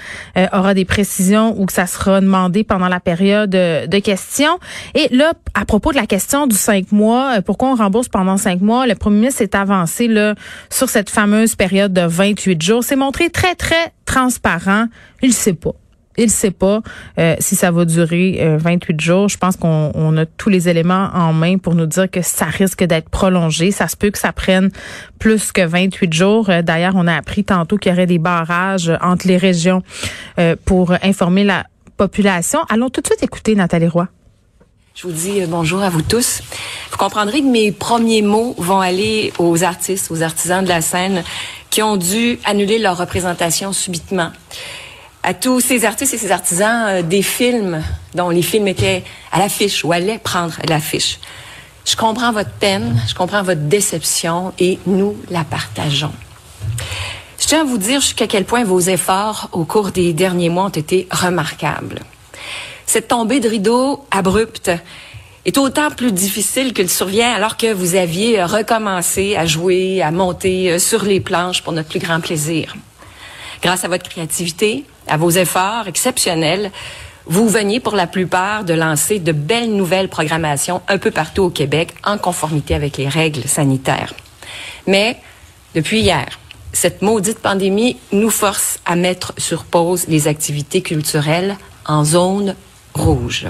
aura 0.54 0.74
des 0.74 0.86
précisions 0.86 1.60
ou 1.60 1.66
que 1.66 1.74
ça 1.74 1.88
sera 1.88 2.22
demandé 2.22 2.64
pendant 2.64 2.88
la 2.88 3.00
période 3.00 3.50
de 3.50 4.00
questions. 4.00 4.60
Et 4.96 5.14
là, 5.14 5.34
à 5.54 5.66
propos 5.66 5.92
de 5.92 5.98
la 5.98 6.06
question 6.06 6.48
du 6.48 6.56
cinq 6.56 6.92
mois, 6.92 7.42
pourquoi 7.42 7.70
on 7.70 7.76
rembourse 7.76 8.08
pendant 8.08 8.38
cinq 8.38 8.62
mois, 8.62 8.88
le 8.88 8.96
premier 8.96 9.18
ministre 9.18 9.40
s'est 9.40 9.56
avancé 9.56 10.08
là 10.08 10.36
sur 10.70 10.90
cette 10.90 11.10
fameuse 11.10 11.56
période 11.56 11.94
de 11.94 12.02
28 12.02 12.62
jours. 12.62 12.84
C'est 12.84 12.96
montré 12.96 13.30
très, 13.30 13.56
très 13.56 13.94
transparent. 14.10 14.88
Il 15.22 15.34
sait 15.34 15.54
pas. 15.54 15.76
Il 16.18 16.32
sait 16.32 16.52
pas 16.52 16.82
euh, 17.18 17.36
si 17.40 17.56
ça 17.56 17.72
va 17.72 17.86
durer 17.86 18.58
28 18.58 18.94
euh, 18.94 19.00
jours. 19.00 19.30
Je 19.30 19.38
pense 19.38 19.56
qu'on 19.56 20.18
a 20.18 20.26
tous 20.26 20.50
les 20.50 20.68
éléments 20.68 21.10
en 21.14 21.32
main 21.32 21.58
pour 21.60 21.76
nous 21.76 21.86
dire 21.86 22.10
que 22.12 22.22
ça 22.22 22.46
risque 22.46 22.84
d'être 22.84 23.10
prolongé. 23.10 23.72
Ça 23.72 23.88
se 23.88 23.96
peut 23.96 24.10
que 24.10 24.18
ça 24.18 24.34
prenne 24.34 24.70
plus 25.20 25.52
que 25.52 25.62
28 25.62 26.12
jours. 26.12 26.50
Euh, 26.50 26.62
d'ailleurs, 26.62 26.94
on 26.96 27.08
a 27.08 27.16
appris 27.16 27.46
tantôt 27.46 27.78
qu'il 27.78 27.92
y 27.92 27.96
aurait 27.96 28.08
des 28.08 28.18
barrages 28.18 28.92
entre 29.02 29.28
les 29.28 29.38
régions 29.38 29.84
pour 30.66 30.94
informer 31.04 31.44
la 31.44 31.66
population. 31.98 32.60
Allons 32.70 32.90
tout 32.90 33.02
de 33.02 33.08
suite 33.08 33.22
écouter 33.24 33.56
Nathalie 33.56 33.88
Roy. 33.88 34.08
Je 34.96 35.08
vous 35.08 35.14
dis 35.14 35.42
bonjour 35.48 35.82
à 35.82 35.90
vous 35.90 36.02
tous. 36.02 36.42
Vous 36.92 36.98
comprendrez 36.98 37.42
que 37.42 37.46
mes 37.46 37.72
premiers 37.72 38.22
mots 38.22 38.56
vont 38.58 38.80
aller 38.80 39.32
aux 39.38 39.64
artistes, 39.64 40.12
aux 40.12 40.24
artisans 40.24 40.64
de 40.64 40.70
la 40.70 40.82
scène 40.82 41.24
qui 41.70 41.82
ont 41.82 41.98
dû 41.98 42.40
annuler 42.46 42.80
leur 42.80 42.98
représentation 42.98 43.74
subitement. 43.74 44.32
À 45.22 45.34
tous 45.34 45.60
ces 45.60 45.86
artistes 45.86 46.14
et 46.14 46.18
ces 46.18 46.32
artisans 46.32 46.86
euh, 46.88 47.02
des 47.02 47.22
films 47.22 47.84
dont 48.16 48.30
les 48.30 48.42
films 48.42 48.68
étaient 48.68 49.04
à 49.32 49.40
l'affiche 49.40 49.84
ou 49.84 49.92
allaient 49.92 50.18
prendre 50.18 50.56
l'affiche. 50.68 51.20
Je 51.86 51.96
comprends 51.96 52.32
votre 52.32 52.52
peine, 52.52 53.02
je 53.08 53.14
comprends 53.16 53.44
votre 53.44 53.62
déception 53.62 54.54
et 54.60 54.80
nous 54.86 55.18
la 55.30 55.44
partageons. 55.44 56.14
Je 57.40 57.48
tiens 57.48 57.62
à 57.62 57.64
vous 57.64 57.78
dire 57.78 58.02
jusqu'à 58.02 58.28
quel 58.28 58.46
point 58.46 58.64
vos 58.64 58.80
efforts 58.80 59.50
au 59.52 59.66
cours 59.66 59.92
des 59.92 60.14
derniers 60.14 60.50
mois 60.50 60.66
ont 60.66 60.70
été 60.70 61.08
remarquables. 61.12 62.00
Cette 62.86 63.08
tombée 63.08 63.40
de 63.40 63.50
rideau 63.50 64.06
abrupte 64.12 64.72
est 65.46 65.58
autant 65.58 65.90
plus 65.92 66.12
difficile 66.12 66.74
qu'elle 66.74 66.90
survient 66.90 67.32
alors 67.32 67.58
que 67.58 67.72
vous 67.72 67.96
aviez 67.96 68.44
recommencé 68.44 69.36
à 69.36 69.46
jouer, 69.46 70.02
à 70.02 70.12
monter 70.12 70.72
euh, 70.72 70.80
sur 70.80 71.04
les 71.04 71.20
planches 71.20 71.64
pour 71.64 71.74
notre 71.74 71.90
plus 71.90 72.00
grand 72.00 72.20
plaisir. 72.20 72.76
Grâce 73.62 73.84
à 73.84 73.88
votre 73.88 74.10
créativité, 74.10 74.86
à 75.08 75.18
vos 75.18 75.32
efforts 75.32 75.88
exceptionnels, 75.88 76.72
vous 77.26 77.48
veniez 77.48 77.80
pour 77.80 77.96
la 77.96 78.08
plupart 78.08 78.64
de 78.64 78.74
lancer 78.74 79.20
de 79.20 79.32
belles 79.32 79.76
nouvelles 79.76 80.10
programmations 80.10 80.82
un 80.88 80.98
peu 80.98 81.12
partout 81.12 81.44
au 81.44 81.50
Québec 81.50 81.94
en 82.04 82.18
conformité 82.18 82.74
avec 82.74 82.98
les 82.98 83.08
règles 83.08 83.44
sanitaires. 83.44 84.14
Mais 84.88 85.18
depuis 85.76 86.00
hier, 86.00 86.40
cette 86.74 87.02
maudite 87.02 87.40
pandémie 87.40 87.98
nous 88.12 88.30
force 88.30 88.80
à 88.86 88.96
mettre 88.96 89.34
sur 89.38 89.66
pause 89.66 90.08
les 90.08 90.28
activités 90.28 90.82
culturelles 90.82 91.58
en 91.86 92.04
zone 92.04 92.56
rouge. 92.94 93.48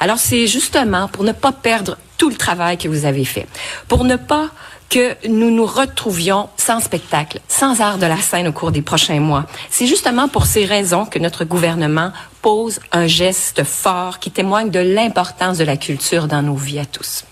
Alors 0.00 0.18
c'est 0.18 0.46
justement 0.46 1.08
pour 1.08 1.24
ne 1.24 1.32
pas 1.32 1.52
perdre 1.52 1.96
tout 2.18 2.30
le 2.30 2.36
travail 2.36 2.78
que 2.78 2.88
vous 2.88 3.04
avez 3.04 3.24
fait, 3.24 3.46
pour 3.88 4.04
ne 4.04 4.16
pas 4.16 4.50
que 4.90 5.16
nous 5.28 5.50
nous 5.50 5.66
retrouvions 5.66 6.48
sans 6.56 6.80
spectacle, 6.80 7.38
sans 7.46 7.80
art 7.80 7.98
de 7.98 8.06
la 8.06 8.16
scène 8.16 8.48
au 8.48 8.52
cours 8.52 8.72
des 8.72 8.82
prochains 8.82 9.20
mois. 9.20 9.46
C'est 9.70 9.86
justement 9.86 10.26
pour 10.26 10.46
ces 10.46 10.64
raisons 10.64 11.06
que 11.06 11.20
notre 11.20 11.44
gouvernement 11.44 12.12
pose 12.42 12.80
un 12.90 13.06
geste 13.06 13.62
fort 13.62 14.18
qui 14.18 14.32
témoigne 14.32 14.70
de 14.70 14.80
l'importance 14.80 15.58
de 15.58 15.64
la 15.64 15.76
culture 15.76 16.26
dans 16.26 16.42
nos 16.42 16.56
vies 16.56 16.80
à 16.80 16.86
tous. 16.86 17.24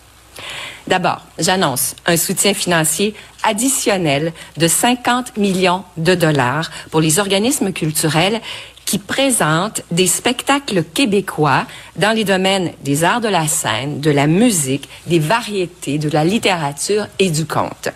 D'abord, 0.86 1.20
j'annonce 1.38 1.96
un 2.06 2.16
soutien 2.16 2.54
financier 2.54 3.14
additionnel 3.42 4.32
de 4.56 4.68
50 4.68 5.36
millions 5.36 5.84
de 5.96 6.14
dollars 6.14 6.70
pour 6.90 7.00
les 7.00 7.18
organismes 7.18 7.72
culturels 7.72 8.40
qui 8.88 8.98
présente 8.98 9.82
des 9.90 10.06
spectacles 10.06 10.82
québécois 10.82 11.66
dans 11.96 12.16
les 12.16 12.24
domaines 12.24 12.72
des 12.82 13.04
arts 13.04 13.20
de 13.20 13.28
la 13.28 13.46
scène, 13.46 14.00
de 14.00 14.10
la 14.10 14.26
musique, 14.26 14.88
des 15.06 15.18
variétés, 15.18 15.98
de 15.98 16.08
la 16.08 16.24
littérature 16.24 17.06
et 17.18 17.28
du 17.28 17.44
conte. 17.44 17.90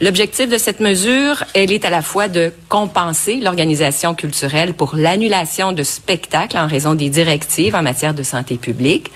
L'objectif 0.00 0.48
de 0.48 0.58
cette 0.58 0.80
mesure, 0.80 1.44
elle 1.54 1.70
est 1.70 1.84
à 1.84 1.90
la 1.90 2.02
fois 2.02 2.26
de 2.26 2.52
compenser 2.68 3.36
l'organisation 3.36 4.16
culturelle 4.16 4.74
pour 4.74 4.96
l'annulation 4.96 5.70
de 5.70 5.84
spectacles 5.84 6.58
en 6.58 6.66
raison 6.66 6.96
des 6.96 7.08
directives 7.08 7.76
en 7.76 7.82
matière 7.82 8.14
de 8.14 8.24
santé 8.24 8.56
publique 8.56 9.12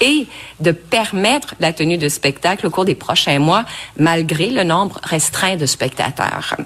et 0.00 0.26
de 0.58 0.72
permettre 0.72 1.54
la 1.60 1.72
tenue 1.72 1.98
de 1.98 2.08
spectacles 2.08 2.66
au 2.66 2.70
cours 2.70 2.84
des 2.84 2.96
prochains 2.96 3.38
mois 3.38 3.64
malgré 3.96 4.50
le 4.50 4.64
nombre 4.64 4.98
restreint 5.04 5.54
de 5.54 5.66
spectateurs. 5.66 6.56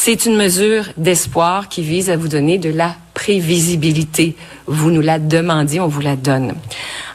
C'est 0.00 0.26
une 0.26 0.36
mesure 0.36 0.84
d'espoir 0.96 1.68
qui 1.68 1.82
vise 1.82 2.08
à 2.08 2.16
vous 2.16 2.28
donner 2.28 2.56
de 2.56 2.70
la 2.70 2.94
prévisibilité. 3.14 4.36
Vous 4.66 4.92
nous 4.92 5.00
la 5.00 5.18
demandiez, 5.18 5.80
on 5.80 5.88
vous 5.88 6.00
la 6.00 6.14
donne. 6.14 6.54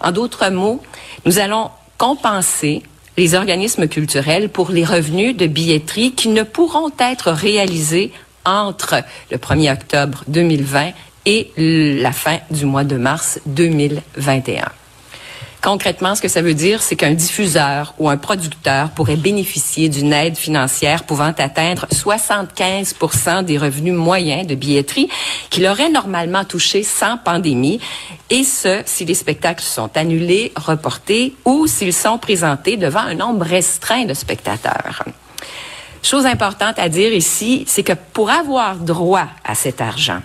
En 0.01 0.11
d'autres 0.11 0.49
mots, 0.49 0.83
nous 1.25 1.39
allons 1.39 1.71
compenser 1.97 2.83
les 3.15 3.35
organismes 3.35 3.87
culturels 3.87 4.49
pour 4.49 4.69
les 4.69 4.83
revenus 4.83 5.35
de 5.35 5.47
billetterie 5.47 6.11
qui 6.11 6.27
ne 6.27 6.43
pourront 6.43 6.91
être 6.99 7.31
réalisés 7.31 8.11
entre 8.43 9.01
le 9.31 9.37
1er 9.37 9.71
octobre 9.71 10.25
2020 10.27 10.91
et 11.25 11.51
la 11.55 12.11
fin 12.11 12.39
du 12.51 12.65
mois 12.65 12.83
de 12.83 12.97
mars 12.97 13.39
2021. 13.45 14.65
Concrètement, 15.63 16.13
ce 16.13 16.22
que 16.22 16.27
ça 16.27 16.41
veut 16.41 16.55
dire, 16.55 16.84
c'est 16.84 16.98
qu'un 16.98 17.13
diffuseur 17.13 17.93
ou 17.98 18.10
un 18.10 18.17
producteur 18.17 18.89
pourrait 18.89 19.15
bénéficier 19.15 19.88
d'une 19.88 20.12
aide 20.12 20.36
financière 20.36 21.05
pouvant 21.05 21.32
atteindre 21.38 21.88
75 21.89 22.96
des 23.46 23.58
revenus 23.58 23.93
moyens 23.93 24.46
de 24.46 24.55
billetterie 24.55 25.08
qu'il 25.50 25.65
aurait 25.65 25.89
normalement 25.89 26.43
touché 26.43 26.84
sans 26.84 27.17
pandémie, 27.17 27.79
et 28.29 28.43
ce, 28.43 28.82
si 28.86 29.05
les 29.05 29.13
spectacles 29.13 29.63
sont 29.63 29.89
annulés, 29.96 30.51
reportés 30.58 31.34
ou 31.46 31.65
s'ils 31.65 31.93
sont 31.93 32.17
présentés 32.17 32.75
devant 32.75 33.00
un 33.00 33.15
nombre 33.15 33.46
restreint 33.46 34.03
de 34.03 34.13
spectateurs. 34.13 35.05
Chose 36.01 36.25
importante 36.25 36.77
à 36.77 36.89
dire 36.89 37.13
ici, 37.13 37.63
c'est 37.67 37.84
que 37.84 37.93
pour 38.12 38.32
avoir 38.32 38.75
droit 38.75 39.27
à 39.46 39.55
cet 39.55 39.79
argent, 39.79 40.20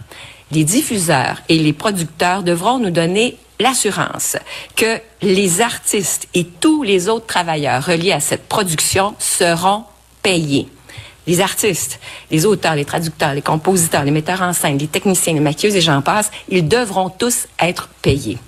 les 0.51 0.65
diffuseurs 0.65 1.43
et 1.49 1.59
les 1.59 1.73
producteurs 1.73 2.43
devront 2.43 2.81
nous 2.81 2.91
donner 2.91 3.37
l'assurance 3.61 4.37
que 4.77 5.01
les 5.23 5.61
artistes 5.61 6.29
et 6.35 6.45
tous 6.45 6.83
les 6.83 7.09
autres 7.09 7.27
travailleurs 7.27 7.85
reliés 7.85 8.13
à 8.13 8.21
cette 8.21 8.49
production 8.49 9.15
seront 9.19 9.85
payés. 10.23 10.69
Les 11.27 11.41
artistes, 11.41 12.01
les 12.31 12.47
auteurs, 12.47 12.75
les 12.75 12.87
traducteurs, 12.87 13.35
les 13.35 13.43
compositeurs, 13.43 14.05
les 14.05 14.11
metteurs 14.11 14.41
en 14.41 14.53
scène, 14.53 14.79
les 14.79 14.87
techniciens, 14.87 15.35
les 15.35 15.41
maquilleuses 15.41 15.77
et 15.77 15.81
j'en 15.81 16.01
passe, 16.01 16.31
ils 16.49 16.67
devront 16.67 17.11
tous 17.11 17.47
être 17.61 17.89
payés. 18.01 18.39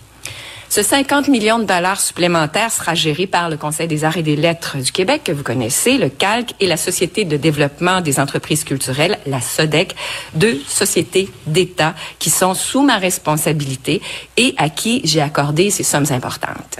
Ce 0.70 0.84
50 0.84 1.26
millions 1.26 1.58
de 1.58 1.64
dollars 1.64 2.00
supplémentaires 2.00 2.70
sera 2.70 2.94
géré 2.94 3.26
par 3.26 3.50
le 3.50 3.56
Conseil 3.56 3.88
des 3.88 4.04
arts 4.04 4.18
et 4.18 4.22
des 4.22 4.36
lettres 4.36 4.76
du 4.76 4.92
Québec, 4.92 5.22
que 5.24 5.32
vous 5.32 5.42
connaissez, 5.42 5.98
le 5.98 6.08
CALC 6.08 6.54
et 6.60 6.68
la 6.68 6.76
Société 6.76 7.24
de 7.24 7.36
développement 7.36 8.00
des 8.00 8.20
entreprises 8.20 8.62
culturelles, 8.62 9.18
la 9.26 9.40
SODEC, 9.40 9.96
deux 10.34 10.62
sociétés 10.68 11.28
d'État 11.44 11.96
qui 12.20 12.30
sont 12.30 12.54
sous 12.54 12.82
ma 12.82 12.98
responsabilité 12.98 14.00
et 14.36 14.54
à 14.58 14.68
qui 14.68 15.00
j'ai 15.02 15.20
accordé 15.20 15.70
ces 15.70 15.82
sommes 15.82 16.06
importantes. 16.10 16.78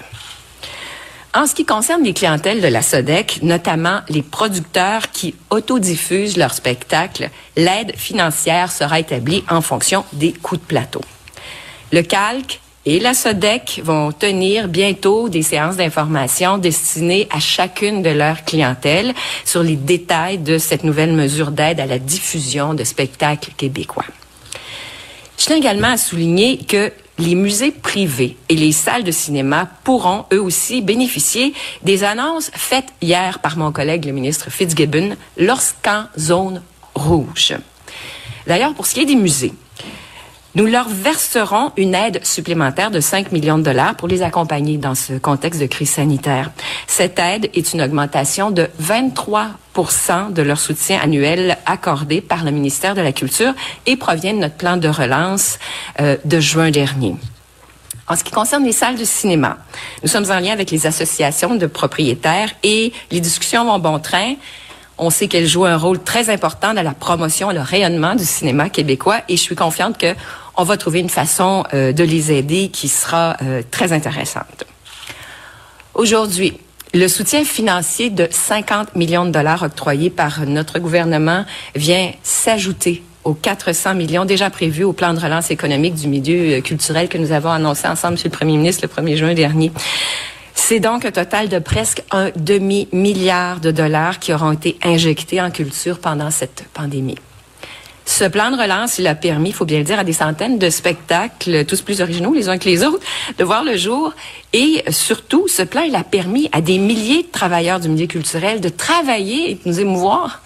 En 1.34 1.48
ce 1.48 1.56
qui 1.56 1.64
concerne 1.64 2.04
les 2.04 2.14
clientèles 2.14 2.60
de 2.60 2.68
la 2.68 2.82
SODEC, 2.82 3.40
notamment 3.42 4.02
les 4.08 4.22
producteurs 4.22 5.10
qui 5.10 5.34
autodiffusent 5.50 6.36
leurs 6.36 6.54
spectacles, 6.54 7.28
l'aide 7.56 7.96
financière 7.96 8.70
sera 8.70 9.00
établie 9.00 9.42
en 9.50 9.62
fonction 9.62 10.04
des 10.12 10.32
coûts 10.32 10.58
de 10.58 10.62
plateau. 10.62 11.00
Le 11.90 12.02
calque 12.02 12.60
et 12.86 12.98
la 12.98 13.12
SODEC 13.12 13.82
vont 13.84 14.10
tenir 14.10 14.68
bientôt 14.68 15.28
des 15.28 15.42
séances 15.42 15.76
d'information 15.76 16.56
destinées 16.56 17.28
à 17.30 17.38
chacune 17.38 18.02
de 18.02 18.10
leurs 18.10 18.44
clientèles 18.44 19.12
sur 19.44 19.62
les 19.62 19.76
détails 19.76 20.38
de 20.38 20.56
cette 20.56 20.84
nouvelle 20.84 21.12
mesure 21.12 21.50
d'aide 21.50 21.80
à 21.80 21.86
la 21.86 21.98
diffusion 21.98 22.72
de 22.72 22.84
spectacles 22.84 23.52
québécois. 23.56 24.06
Je 25.36 25.46
tiens 25.46 25.56
également 25.56 25.88
à 25.88 25.96
souligner 25.96 26.58
que 26.58 26.92
les 27.18 27.34
musées 27.34 27.70
privés 27.70 28.36
et 28.48 28.56
les 28.56 28.72
salles 28.72 29.04
de 29.04 29.10
cinéma 29.10 29.68
pourront 29.84 30.24
eux 30.32 30.40
aussi 30.40 30.80
bénéficier 30.80 31.52
des 31.82 32.02
annonces 32.02 32.50
faites 32.54 32.88
hier 33.02 33.40
par 33.40 33.58
mon 33.58 33.72
collègue 33.72 34.06
le 34.06 34.12
ministre 34.12 34.50
Fitzgibbon 34.50 35.16
lorsqu'en 35.36 36.04
zone 36.18 36.62
rouge. 36.94 37.54
D'ailleurs, 38.46 38.72
pour 38.72 38.86
ce 38.86 38.94
qui 38.94 39.00
est 39.00 39.06
des 39.06 39.16
musées, 39.16 39.52
nous 40.54 40.66
leur 40.66 40.88
verserons 40.88 41.72
une 41.76 41.94
aide 41.94 42.24
supplémentaire 42.24 42.90
de 42.90 43.00
5 43.00 43.32
millions 43.32 43.58
de 43.58 43.62
dollars 43.62 43.94
pour 43.94 44.08
les 44.08 44.22
accompagner 44.22 44.78
dans 44.78 44.94
ce 44.94 45.14
contexte 45.14 45.60
de 45.60 45.66
crise 45.66 45.90
sanitaire. 45.90 46.50
Cette 46.86 47.18
aide 47.18 47.50
est 47.54 47.72
une 47.72 47.82
augmentation 47.82 48.50
de 48.50 48.68
23% 48.82 50.32
de 50.32 50.42
leur 50.42 50.58
soutien 50.58 50.98
annuel 51.00 51.56
accordé 51.66 52.20
par 52.20 52.44
le 52.44 52.50
ministère 52.50 52.94
de 52.94 53.00
la 53.00 53.12
Culture 53.12 53.52
et 53.86 53.96
provient 53.96 54.34
de 54.34 54.38
notre 54.38 54.56
plan 54.56 54.76
de 54.76 54.88
relance 54.88 55.58
euh, 56.00 56.16
de 56.24 56.40
juin 56.40 56.70
dernier. 56.70 57.14
En 58.08 58.16
ce 58.16 58.24
qui 58.24 58.32
concerne 58.32 58.64
les 58.64 58.72
salles 58.72 58.96
de 58.96 59.04
cinéma, 59.04 59.58
nous 60.02 60.08
sommes 60.08 60.28
en 60.32 60.40
lien 60.40 60.52
avec 60.52 60.72
les 60.72 60.84
associations 60.84 61.54
de 61.54 61.66
propriétaires 61.66 62.50
et 62.64 62.92
les 63.12 63.20
discussions 63.20 63.64
vont 63.64 63.78
bon 63.78 64.00
train. 64.00 64.34
On 65.02 65.08
sait 65.08 65.28
qu'elles 65.28 65.46
jouent 65.46 65.64
un 65.64 65.78
rôle 65.78 65.98
très 65.98 66.28
important 66.28 66.74
dans 66.74 66.82
la 66.82 66.92
promotion 66.92 67.50
et 67.50 67.54
le 67.54 67.62
rayonnement 67.62 68.14
du 68.14 68.24
cinéma 68.26 68.68
québécois 68.68 69.22
et 69.30 69.36
je 69.38 69.40
suis 69.40 69.56
confiante 69.56 69.96
que 69.96 70.14
on 70.58 70.62
va 70.62 70.76
trouver 70.76 71.00
une 71.00 71.08
façon 71.08 71.64
euh, 71.72 71.92
de 71.92 72.04
les 72.04 72.30
aider 72.30 72.68
qui 72.68 72.86
sera 72.86 73.34
euh, 73.40 73.62
très 73.70 73.94
intéressante. 73.94 74.64
Aujourd'hui, 75.94 76.58
le 76.92 77.08
soutien 77.08 77.44
financier 77.44 78.10
de 78.10 78.28
50 78.30 78.94
millions 78.94 79.24
de 79.24 79.30
dollars 79.30 79.62
octroyés 79.62 80.10
par 80.10 80.44
notre 80.46 80.78
gouvernement 80.78 81.46
vient 81.74 82.12
s'ajouter 82.22 83.02
aux 83.24 83.32
400 83.32 83.94
millions 83.94 84.26
déjà 84.26 84.50
prévus 84.50 84.84
au 84.84 84.92
plan 84.92 85.14
de 85.14 85.20
relance 85.20 85.50
économique 85.50 85.94
du 85.94 86.08
milieu 86.08 86.58
euh, 86.58 86.60
culturel 86.60 87.08
que 87.08 87.16
nous 87.16 87.32
avons 87.32 87.50
annoncé 87.50 87.88
ensemble, 87.88 88.14
Monsieur 88.14 88.28
le 88.28 88.36
Premier 88.36 88.58
ministre, 88.58 88.86
le 88.86 89.02
1er 89.02 89.16
juin 89.16 89.32
dernier. 89.32 89.72
C'est 90.62 90.78
donc 90.78 91.04
un 91.04 91.10
total 91.10 91.48
de 91.48 91.58
presque 91.58 92.04
un 92.12 92.30
demi-milliard 92.36 93.58
de 93.58 93.72
dollars 93.72 94.20
qui 94.20 94.32
auront 94.32 94.52
été 94.52 94.78
injectés 94.84 95.40
en 95.40 95.50
culture 95.50 95.98
pendant 95.98 96.30
cette 96.30 96.64
pandémie. 96.72 97.16
Ce 98.04 98.24
plan 98.24 98.52
de 98.52 98.56
relance, 98.56 98.98
il 98.98 99.06
a 99.08 99.16
permis, 99.16 99.48
il 99.48 99.52
faut 99.52 99.64
bien 99.64 99.78
le 99.78 99.84
dire, 99.84 99.98
à 99.98 100.04
des 100.04 100.12
centaines 100.12 100.58
de 100.58 100.70
spectacles, 100.70 101.64
tous 101.64 101.80
plus 101.80 102.00
originaux 102.02 102.34
les 102.34 102.48
uns 102.48 102.58
que 102.58 102.66
les 102.66 102.84
autres, 102.84 103.04
de 103.36 103.42
voir 103.42 103.64
le 103.64 103.76
jour. 103.76 104.12
Et 104.52 104.84
surtout, 104.90 105.48
ce 105.48 105.62
plan, 105.62 105.80
il 105.80 105.96
a 105.96 106.04
permis 106.04 106.48
à 106.52 106.60
des 106.60 106.78
milliers 106.78 107.22
de 107.22 107.30
travailleurs 107.32 107.80
du 107.80 107.88
milieu 107.88 108.06
culturel 108.06 108.60
de 108.60 108.68
travailler 108.68 109.50
et 109.50 109.54
de 109.54 109.60
nous 109.64 109.80
émouvoir. 109.80 110.42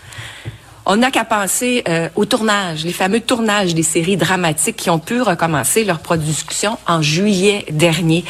On 0.87 0.97
n'a 0.97 1.11
qu'à 1.11 1.25
penser 1.25 1.83
euh, 1.89 2.09
au 2.15 2.25
tournage, 2.25 2.85
les 2.85 2.93
fameux 2.93 3.21
tournages 3.21 3.75
des 3.75 3.83
séries 3.83 4.17
dramatiques 4.17 4.77
qui 4.77 4.91
ont 4.91 5.01
pu 5.01 5.21
recommencer 5.21 5.85
leur 5.85 5.99
production 5.99 6.79
en 6.87 7.03
juillet 7.03 7.67
dernier. 7.71 8.25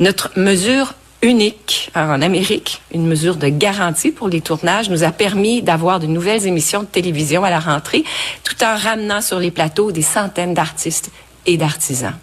Notre 0.00 0.30
mesure 0.36 0.94
unique 1.22 1.90
en 1.94 2.22
Amérique, 2.22 2.80
une 2.92 3.06
mesure 3.06 3.36
de 3.36 3.48
garantie 3.48 4.10
pour 4.10 4.28
les 4.28 4.40
tournages, 4.40 4.88
nous 4.88 5.04
a 5.04 5.12
permis 5.12 5.62
d'avoir 5.62 6.00
de 6.00 6.06
nouvelles 6.06 6.46
émissions 6.46 6.80
de 6.80 6.86
télévision 6.86 7.44
à 7.44 7.50
la 7.50 7.60
rentrée, 7.60 8.04
tout 8.42 8.62
en 8.64 8.76
ramenant 8.76 9.20
sur 9.20 9.38
les 9.38 9.50
plateaux 9.50 9.92
des 9.92 10.02
centaines 10.02 10.54
d'artistes 10.54 11.10
et 11.46 11.56
d'artisans. 11.56 12.14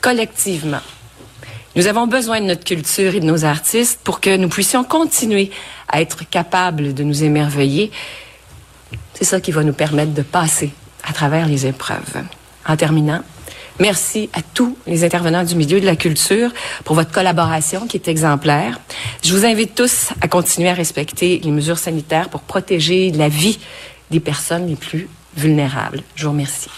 Collectivement, 0.00 0.80
nous 1.74 1.86
avons 1.86 2.06
besoin 2.06 2.40
de 2.40 2.46
notre 2.46 2.64
culture 2.64 3.14
et 3.14 3.20
de 3.20 3.24
nos 3.24 3.44
artistes 3.44 4.00
pour 4.04 4.20
que 4.20 4.36
nous 4.36 4.48
puissions 4.48 4.84
continuer 4.84 5.50
à 5.88 6.02
être 6.02 6.28
capables 6.28 6.92
de 6.92 7.02
nous 7.02 7.24
émerveiller. 7.24 7.90
C'est 9.14 9.24
ça 9.24 9.40
qui 9.40 9.52
va 9.52 9.64
nous 9.64 9.72
permettre 9.72 10.12
de 10.12 10.22
passer 10.22 10.70
à 11.04 11.12
travers 11.12 11.46
les 11.46 11.66
épreuves. 11.66 12.22
En 12.66 12.76
terminant, 12.76 13.22
Merci 13.80 14.28
à 14.32 14.42
tous 14.42 14.76
les 14.86 15.04
intervenants 15.04 15.44
du 15.44 15.54
milieu 15.54 15.80
de 15.80 15.86
la 15.86 15.96
culture 15.96 16.52
pour 16.84 16.94
votre 16.94 17.10
collaboration 17.10 17.86
qui 17.86 17.96
est 17.96 18.08
exemplaire. 18.08 18.78
Je 19.24 19.34
vous 19.34 19.44
invite 19.44 19.74
tous 19.74 20.10
à 20.20 20.28
continuer 20.28 20.68
à 20.68 20.74
respecter 20.74 21.40
les 21.42 21.50
mesures 21.50 21.78
sanitaires 21.78 22.28
pour 22.28 22.42
protéger 22.42 23.10
la 23.10 23.28
vie 23.28 23.58
des 24.10 24.20
personnes 24.20 24.66
les 24.66 24.76
plus 24.76 25.08
vulnérables. 25.36 26.02
Je 26.14 26.24
vous 26.24 26.32
remercie. 26.32 26.68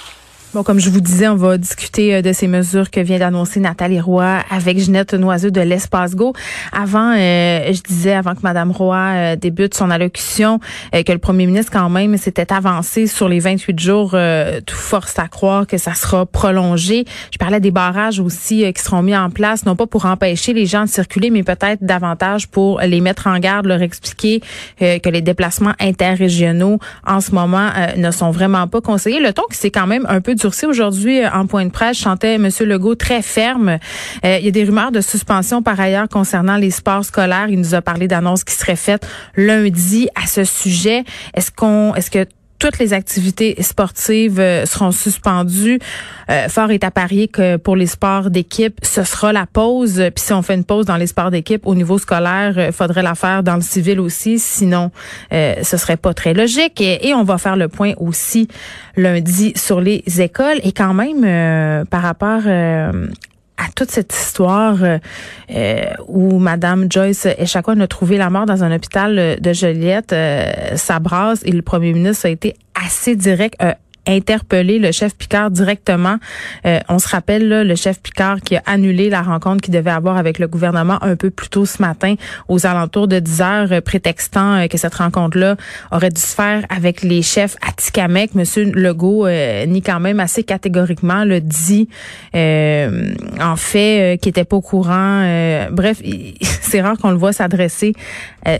Bon, 0.55 0.63
comme 0.63 0.79
je 0.79 0.89
vous 0.89 1.01
disais, 1.01 1.27
on 1.27 1.35
va 1.35 1.59
discuter 1.59 2.15
euh, 2.15 2.23
de 2.23 2.33
ces 2.33 2.47
mesures 2.47 2.93
que 2.93 3.01
vient 3.01 3.19
d'annoncer 3.19 3.59
Nathalie 3.59 3.99
Roy 3.99 4.39
avec 4.51 4.79
Ginette 4.79 5.13
Noiseux 5.13 5.51
de 5.51 5.61
l'Espace 5.61 6.15
Go. 6.15 6.33
Avant, 6.71 7.11
euh, 7.11 7.73
je 7.73 7.81
disais, 7.81 8.15
avant 8.15 8.37
que 8.37 8.43
Madame 8.45 8.71
Roy 8.71 8.97
euh, 8.97 9.35
débute 9.35 9.75
son 9.75 9.91
allocution, 9.91 10.61
que 10.93 11.11
le 11.11 11.19
premier 11.19 11.47
ministre, 11.47 11.73
quand 11.73 11.91
même, 11.91 12.17
s'était 12.19 12.53
avancé 12.53 13.09
sur 13.09 13.29
les 13.29 13.41
28 13.41 13.81
jours. 13.81 14.17
tout 14.65 14.77
force 14.77 15.19
à 15.19 15.27
croire 15.27 15.67
que 15.67 15.77
ça 15.77 15.95
sera 15.95 16.25
prolongé. 16.25 17.05
Je 17.33 17.39
parlais 17.39 17.59
des 17.59 17.73
barrages 17.73 18.21
aussi 18.21 18.65
qui 18.73 18.83
seront 18.83 19.03
mis 19.03 19.17
en 19.17 19.31
place, 19.31 19.67
non 19.67 19.75
pas 19.75 19.87
pour 19.87 20.07
empêcher 20.07 20.53
les 20.53 20.67
gens 20.67 20.85
de 20.85 20.89
circuler, 20.89 21.31
mais 21.31 21.43
peut-être 21.43 21.83
davantage 21.83 22.47
pour 22.47 22.81
les 22.81 23.01
mettre 23.01 23.27
en 23.27 23.39
garde, 23.41 23.67
leur 23.67 23.83
expliquer 23.83 24.41
que 24.79 25.09
les 25.09 25.23
déplacements 25.23 25.75
interrégionaux 25.81 26.79
en 27.07 27.21
ce 27.21 27.33
moment 27.33 27.71
ne 27.97 28.11
sont 28.13 28.31
vraiment 28.31 28.69
pas 28.69 28.81
conseillés. 28.81 29.21
Le 29.21 29.33
ton 29.33 29.43
qui 29.51 29.57
c'est 29.57 29.73
quand 29.73 29.89
même 29.89 30.07
un 30.09 30.21
peu 30.21 30.35
Aujourd'hui, 30.45 31.23
euh, 31.23 31.31
en 31.33 31.47
point 31.47 31.65
de 31.65 31.71
presse, 31.71 31.97
chantait 31.97 32.35
M. 32.35 32.49
Legault 32.61 32.95
très 32.95 33.23
ferme. 33.23 33.79
Euh, 34.25 34.39
il 34.39 34.45
y 34.45 34.49
a 34.49 34.51
des 34.51 34.65
rumeurs 34.65 34.93
de 34.93 35.01
suspension 35.01 35.63
par 35.63 35.81
ailleurs 35.81 36.09
concernant 36.09 36.57
les 36.57 36.71
sports 36.71 37.05
scolaires. 37.05 37.47
Il 37.49 37.59
nous 37.59 37.75
a 37.75 37.81
parlé 37.81 38.09
d'annonces 38.09 38.45
qui 38.45 38.55
seraient 38.55 38.77
faites 38.77 39.07
lundi 39.37 40.09
à 40.15 40.27
ce 40.27 40.45
sujet. 40.45 41.05
Est-ce 41.35 41.51
qu'on, 41.51 41.95
est-ce 41.95 42.11
que 42.11 42.27
toutes 42.65 42.79
les 42.79 42.95
activités 42.95 43.57
sportives 43.61 44.41
euh, 44.41 44.65
seront 44.65 44.91
suspendues. 44.91 45.79
Euh, 46.31 46.49
fort 46.49 46.71
est 46.71 46.83
à 46.83 46.91
parier 46.91 47.29
que 47.29 47.59
pour 47.59 47.77
les 47.77 47.87
sports 47.87 48.31
d'équipe, 48.31 48.81
ce 48.83 49.03
sera 49.03 49.35
la 49.35 49.45
pause. 49.45 49.97
Puis 50.15 50.25
si 50.25 50.33
on 50.33 50.41
fait 50.41 50.55
une 50.55 50.65
pause 50.65 50.87
dans 50.87 50.97
les 50.97 51.07
sports 51.07 51.31
d'équipe 51.31 51.67
au 51.67 51.75
niveau 51.75 51.99
scolaire, 51.99 52.55
il 52.57 52.73
faudrait 52.73 53.03
la 53.03 53.15
faire 53.15 53.43
dans 53.43 53.57
le 53.57 53.61
civil 53.61 54.01
aussi. 54.01 54.39
Sinon, 54.39 54.93
euh, 55.35 55.57
ce 55.63 55.77
serait 55.77 55.99
pas 55.99 56.15
très 56.15 56.33
logique. 56.33 56.81
Et, 56.81 57.07
et, 57.07 57.13
on 57.13 57.23
va 57.23 57.37
faire 57.37 57.57
le 57.57 57.69
point 57.69 57.93
aussi 57.99 58.49
lundi 58.97 59.53
sur 59.57 59.83
les 59.83 60.03
écoles. 60.23 60.61
Et 60.63 60.73
quand 60.73 60.95
même, 60.95 61.85
par 61.89 62.01
rapport 62.01 62.41
à 63.57 63.69
toute 63.75 63.91
cette 63.91 64.13
histoire 64.13 64.83
euh, 64.83 64.99
euh, 65.51 65.85
où 66.09 66.39
Madame 66.39 66.91
Joyce 66.91 67.27
Echaquan 67.27 67.81
a 67.81 67.87
trouvé 67.87 68.17
la 68.17 68.31
mort 68.31 68.47
dans 68.47 68.65
un 68.65 68.75
hôpital 68.75 69.39
de 69.41 69.53
Joliette, 69.53 70.13
euh, 70.13 70.77
ça 70.77 70.99
brasse 70.99 71.43
et 71.45 71.53
le 71.53 71.63
premier 71.63 71.93
ministre 71.93 72.27
a 72.27 72.31
été 72.31 72.55
assez 72.75 73.15
direct, 73.17 73.57
interpellé 74.07 74.79
le 74.79 74.93
chef 74.93 75.15
Picard 75.17 75.51
directement. 75.51 76.17
Euh, 76.67 76.81
on 76.89 76.99
se 76.99 77.09
rappelle 77.09 77.49
là, 77.49 77.65
le 77.65 77.75
chef 77.75 78.01
Picard 78.01 78.41
qui 78.41 78.57
a 78.57 78.63
annulé 78.67 79.11
la 79.11 79.23
rencontre 79.23 79.63
qu'il 79.63 79.75
devait 79.75 79.91
avoir 79.91 80.17
avec 80.17 80.39
le 80.39 80.47
gouvernement 80.47 81.03
un 81.03 81.17
peu 81.17 81.31
plus 81.31 81.49
tôt 81.49 81.67
ce 81.67 81.81
matin 81.81 82.15
aux 82.49 82.67
alentours 82.67 83.09
de 83.09 83.19
10 83.19 83.41
heures, 83.41 83.73
euh, 83.73 83.81
prétextant 83.81 84.57
euh, 84.57 84.67
que 84.67 84.79
cette 84.79 84.95
rencontre-là 84.95 85.57
aurait 85.93 86.11
dû 86.11 86.21
se 86.21 86.35
faire 86.35 86.65
avec 86.69 87.03
les 87.03 87.23
chefs 87.23 87.57
à 87.67 87.73
Tikamek. 87.73 88.35
Monsieur 88.35 88.65
Legault 88.65 89.29
ni 89.67 89.83
quand 89.83 90.01
même 90.01 90.21
assez 90.21 90.43
catégoriquement 90.43 91.25
le 91.25 91.41
dit 91.41 91.89
en 92.35 93.57
fait 93.57 94.19
qui 94.21 94.29
était 94.29 94.45
pas 94.45 94.57
au 94.57 94.61
courant. 94.61 95.69
bref, 95.71 96.01
c'est 96.43 96.81
rare 96.81 96.97
qu'on 96.99 97.11
le 97.11 97.17
voit 97.17 97.33
s'adresser 97.33 97.95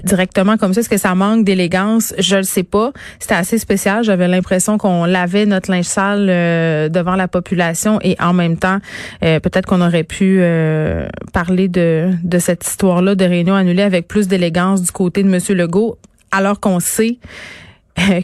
directement 0.05 0.57
comme 0.57 0.73
ça. 0.73 0.81
Est-ce 0.81 0.89
que 0.89 0.97
ça 0.97 1.15
manque 1.15 1.45
d'élégance? 1.45 2.15
Je 2.19 2.37
le 2.37 2.43
sais 2.43 2.63
pas. 2.63 2.93
C'était 3.19 3.35
assez 3.35 3.59
spécial. 3.59 4.05
J'avais 4.05 4.29
l'impression 4.29 4.79
qu'on 4.79 5.05
l'avait 5.05 5.34
notre 5.47 5.71
linge 5.71 5.85
sale 5.85 6.27
euh, 6.31 6.89
devant 6.89 7.17
la 7.17 7.29
population 7.29 7.99
et 8.03 8.17
en 8.21 8.33
même 8.33 8.57
temps, 8.57 8.79
euh, 9.23 9.41
peut-être 9.41 9.67
qu'on 9.67 9.81
aurait 9.81 10.05
pu 10.05 10.39
euh, 10.41 11.09
parler 11.33 11.69
de, 11.69 12.11
de 12.23 12.39
cette 12.39 12.67
histoire-là 12.67 13.15
de 13.15 13.25
réunion 13.25 13.55
annulée 13.55 13.83
avec 13.83 14.09
plus 14.09 14.29
d'élégance 14.29 14.83
du 14.83 14.93
côté 14.93 15.23
de 15.23 15.33
M. 15.33 15.41
Legault, 15.57 15.99
alors 16.31 16.61
qu'on 16.61 16.81
sait 16.81 17.19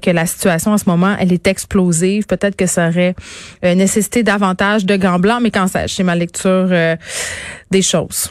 que 0.03 0.11
la 0.11 0.27
situation 0.27 0.73
en 0.73 0.79
ce 0.79 0.85
moment, 0.87 1.15
elle 1.21 1.33
est 1.33 1.47
explosive. 1.47 2.27
Peut-être 2.27 2.57
que 2.57 2.67
ça 2.67 2.89
aurait 2.89 3.15
nécessité 3.63 4.25
davantage 4.25 4.85
de 4.85 4.97
gants 4.97 5.21
blancs, 5.21 5.41
mais 5.41 5.53
quand 5.53 5.69
ça, 5.69 5.87
c'est 5.87 6.03
ma 6.03 6.17
lecture 6.17 6.69
des 7.71 7.83
choses. 7.83 8.29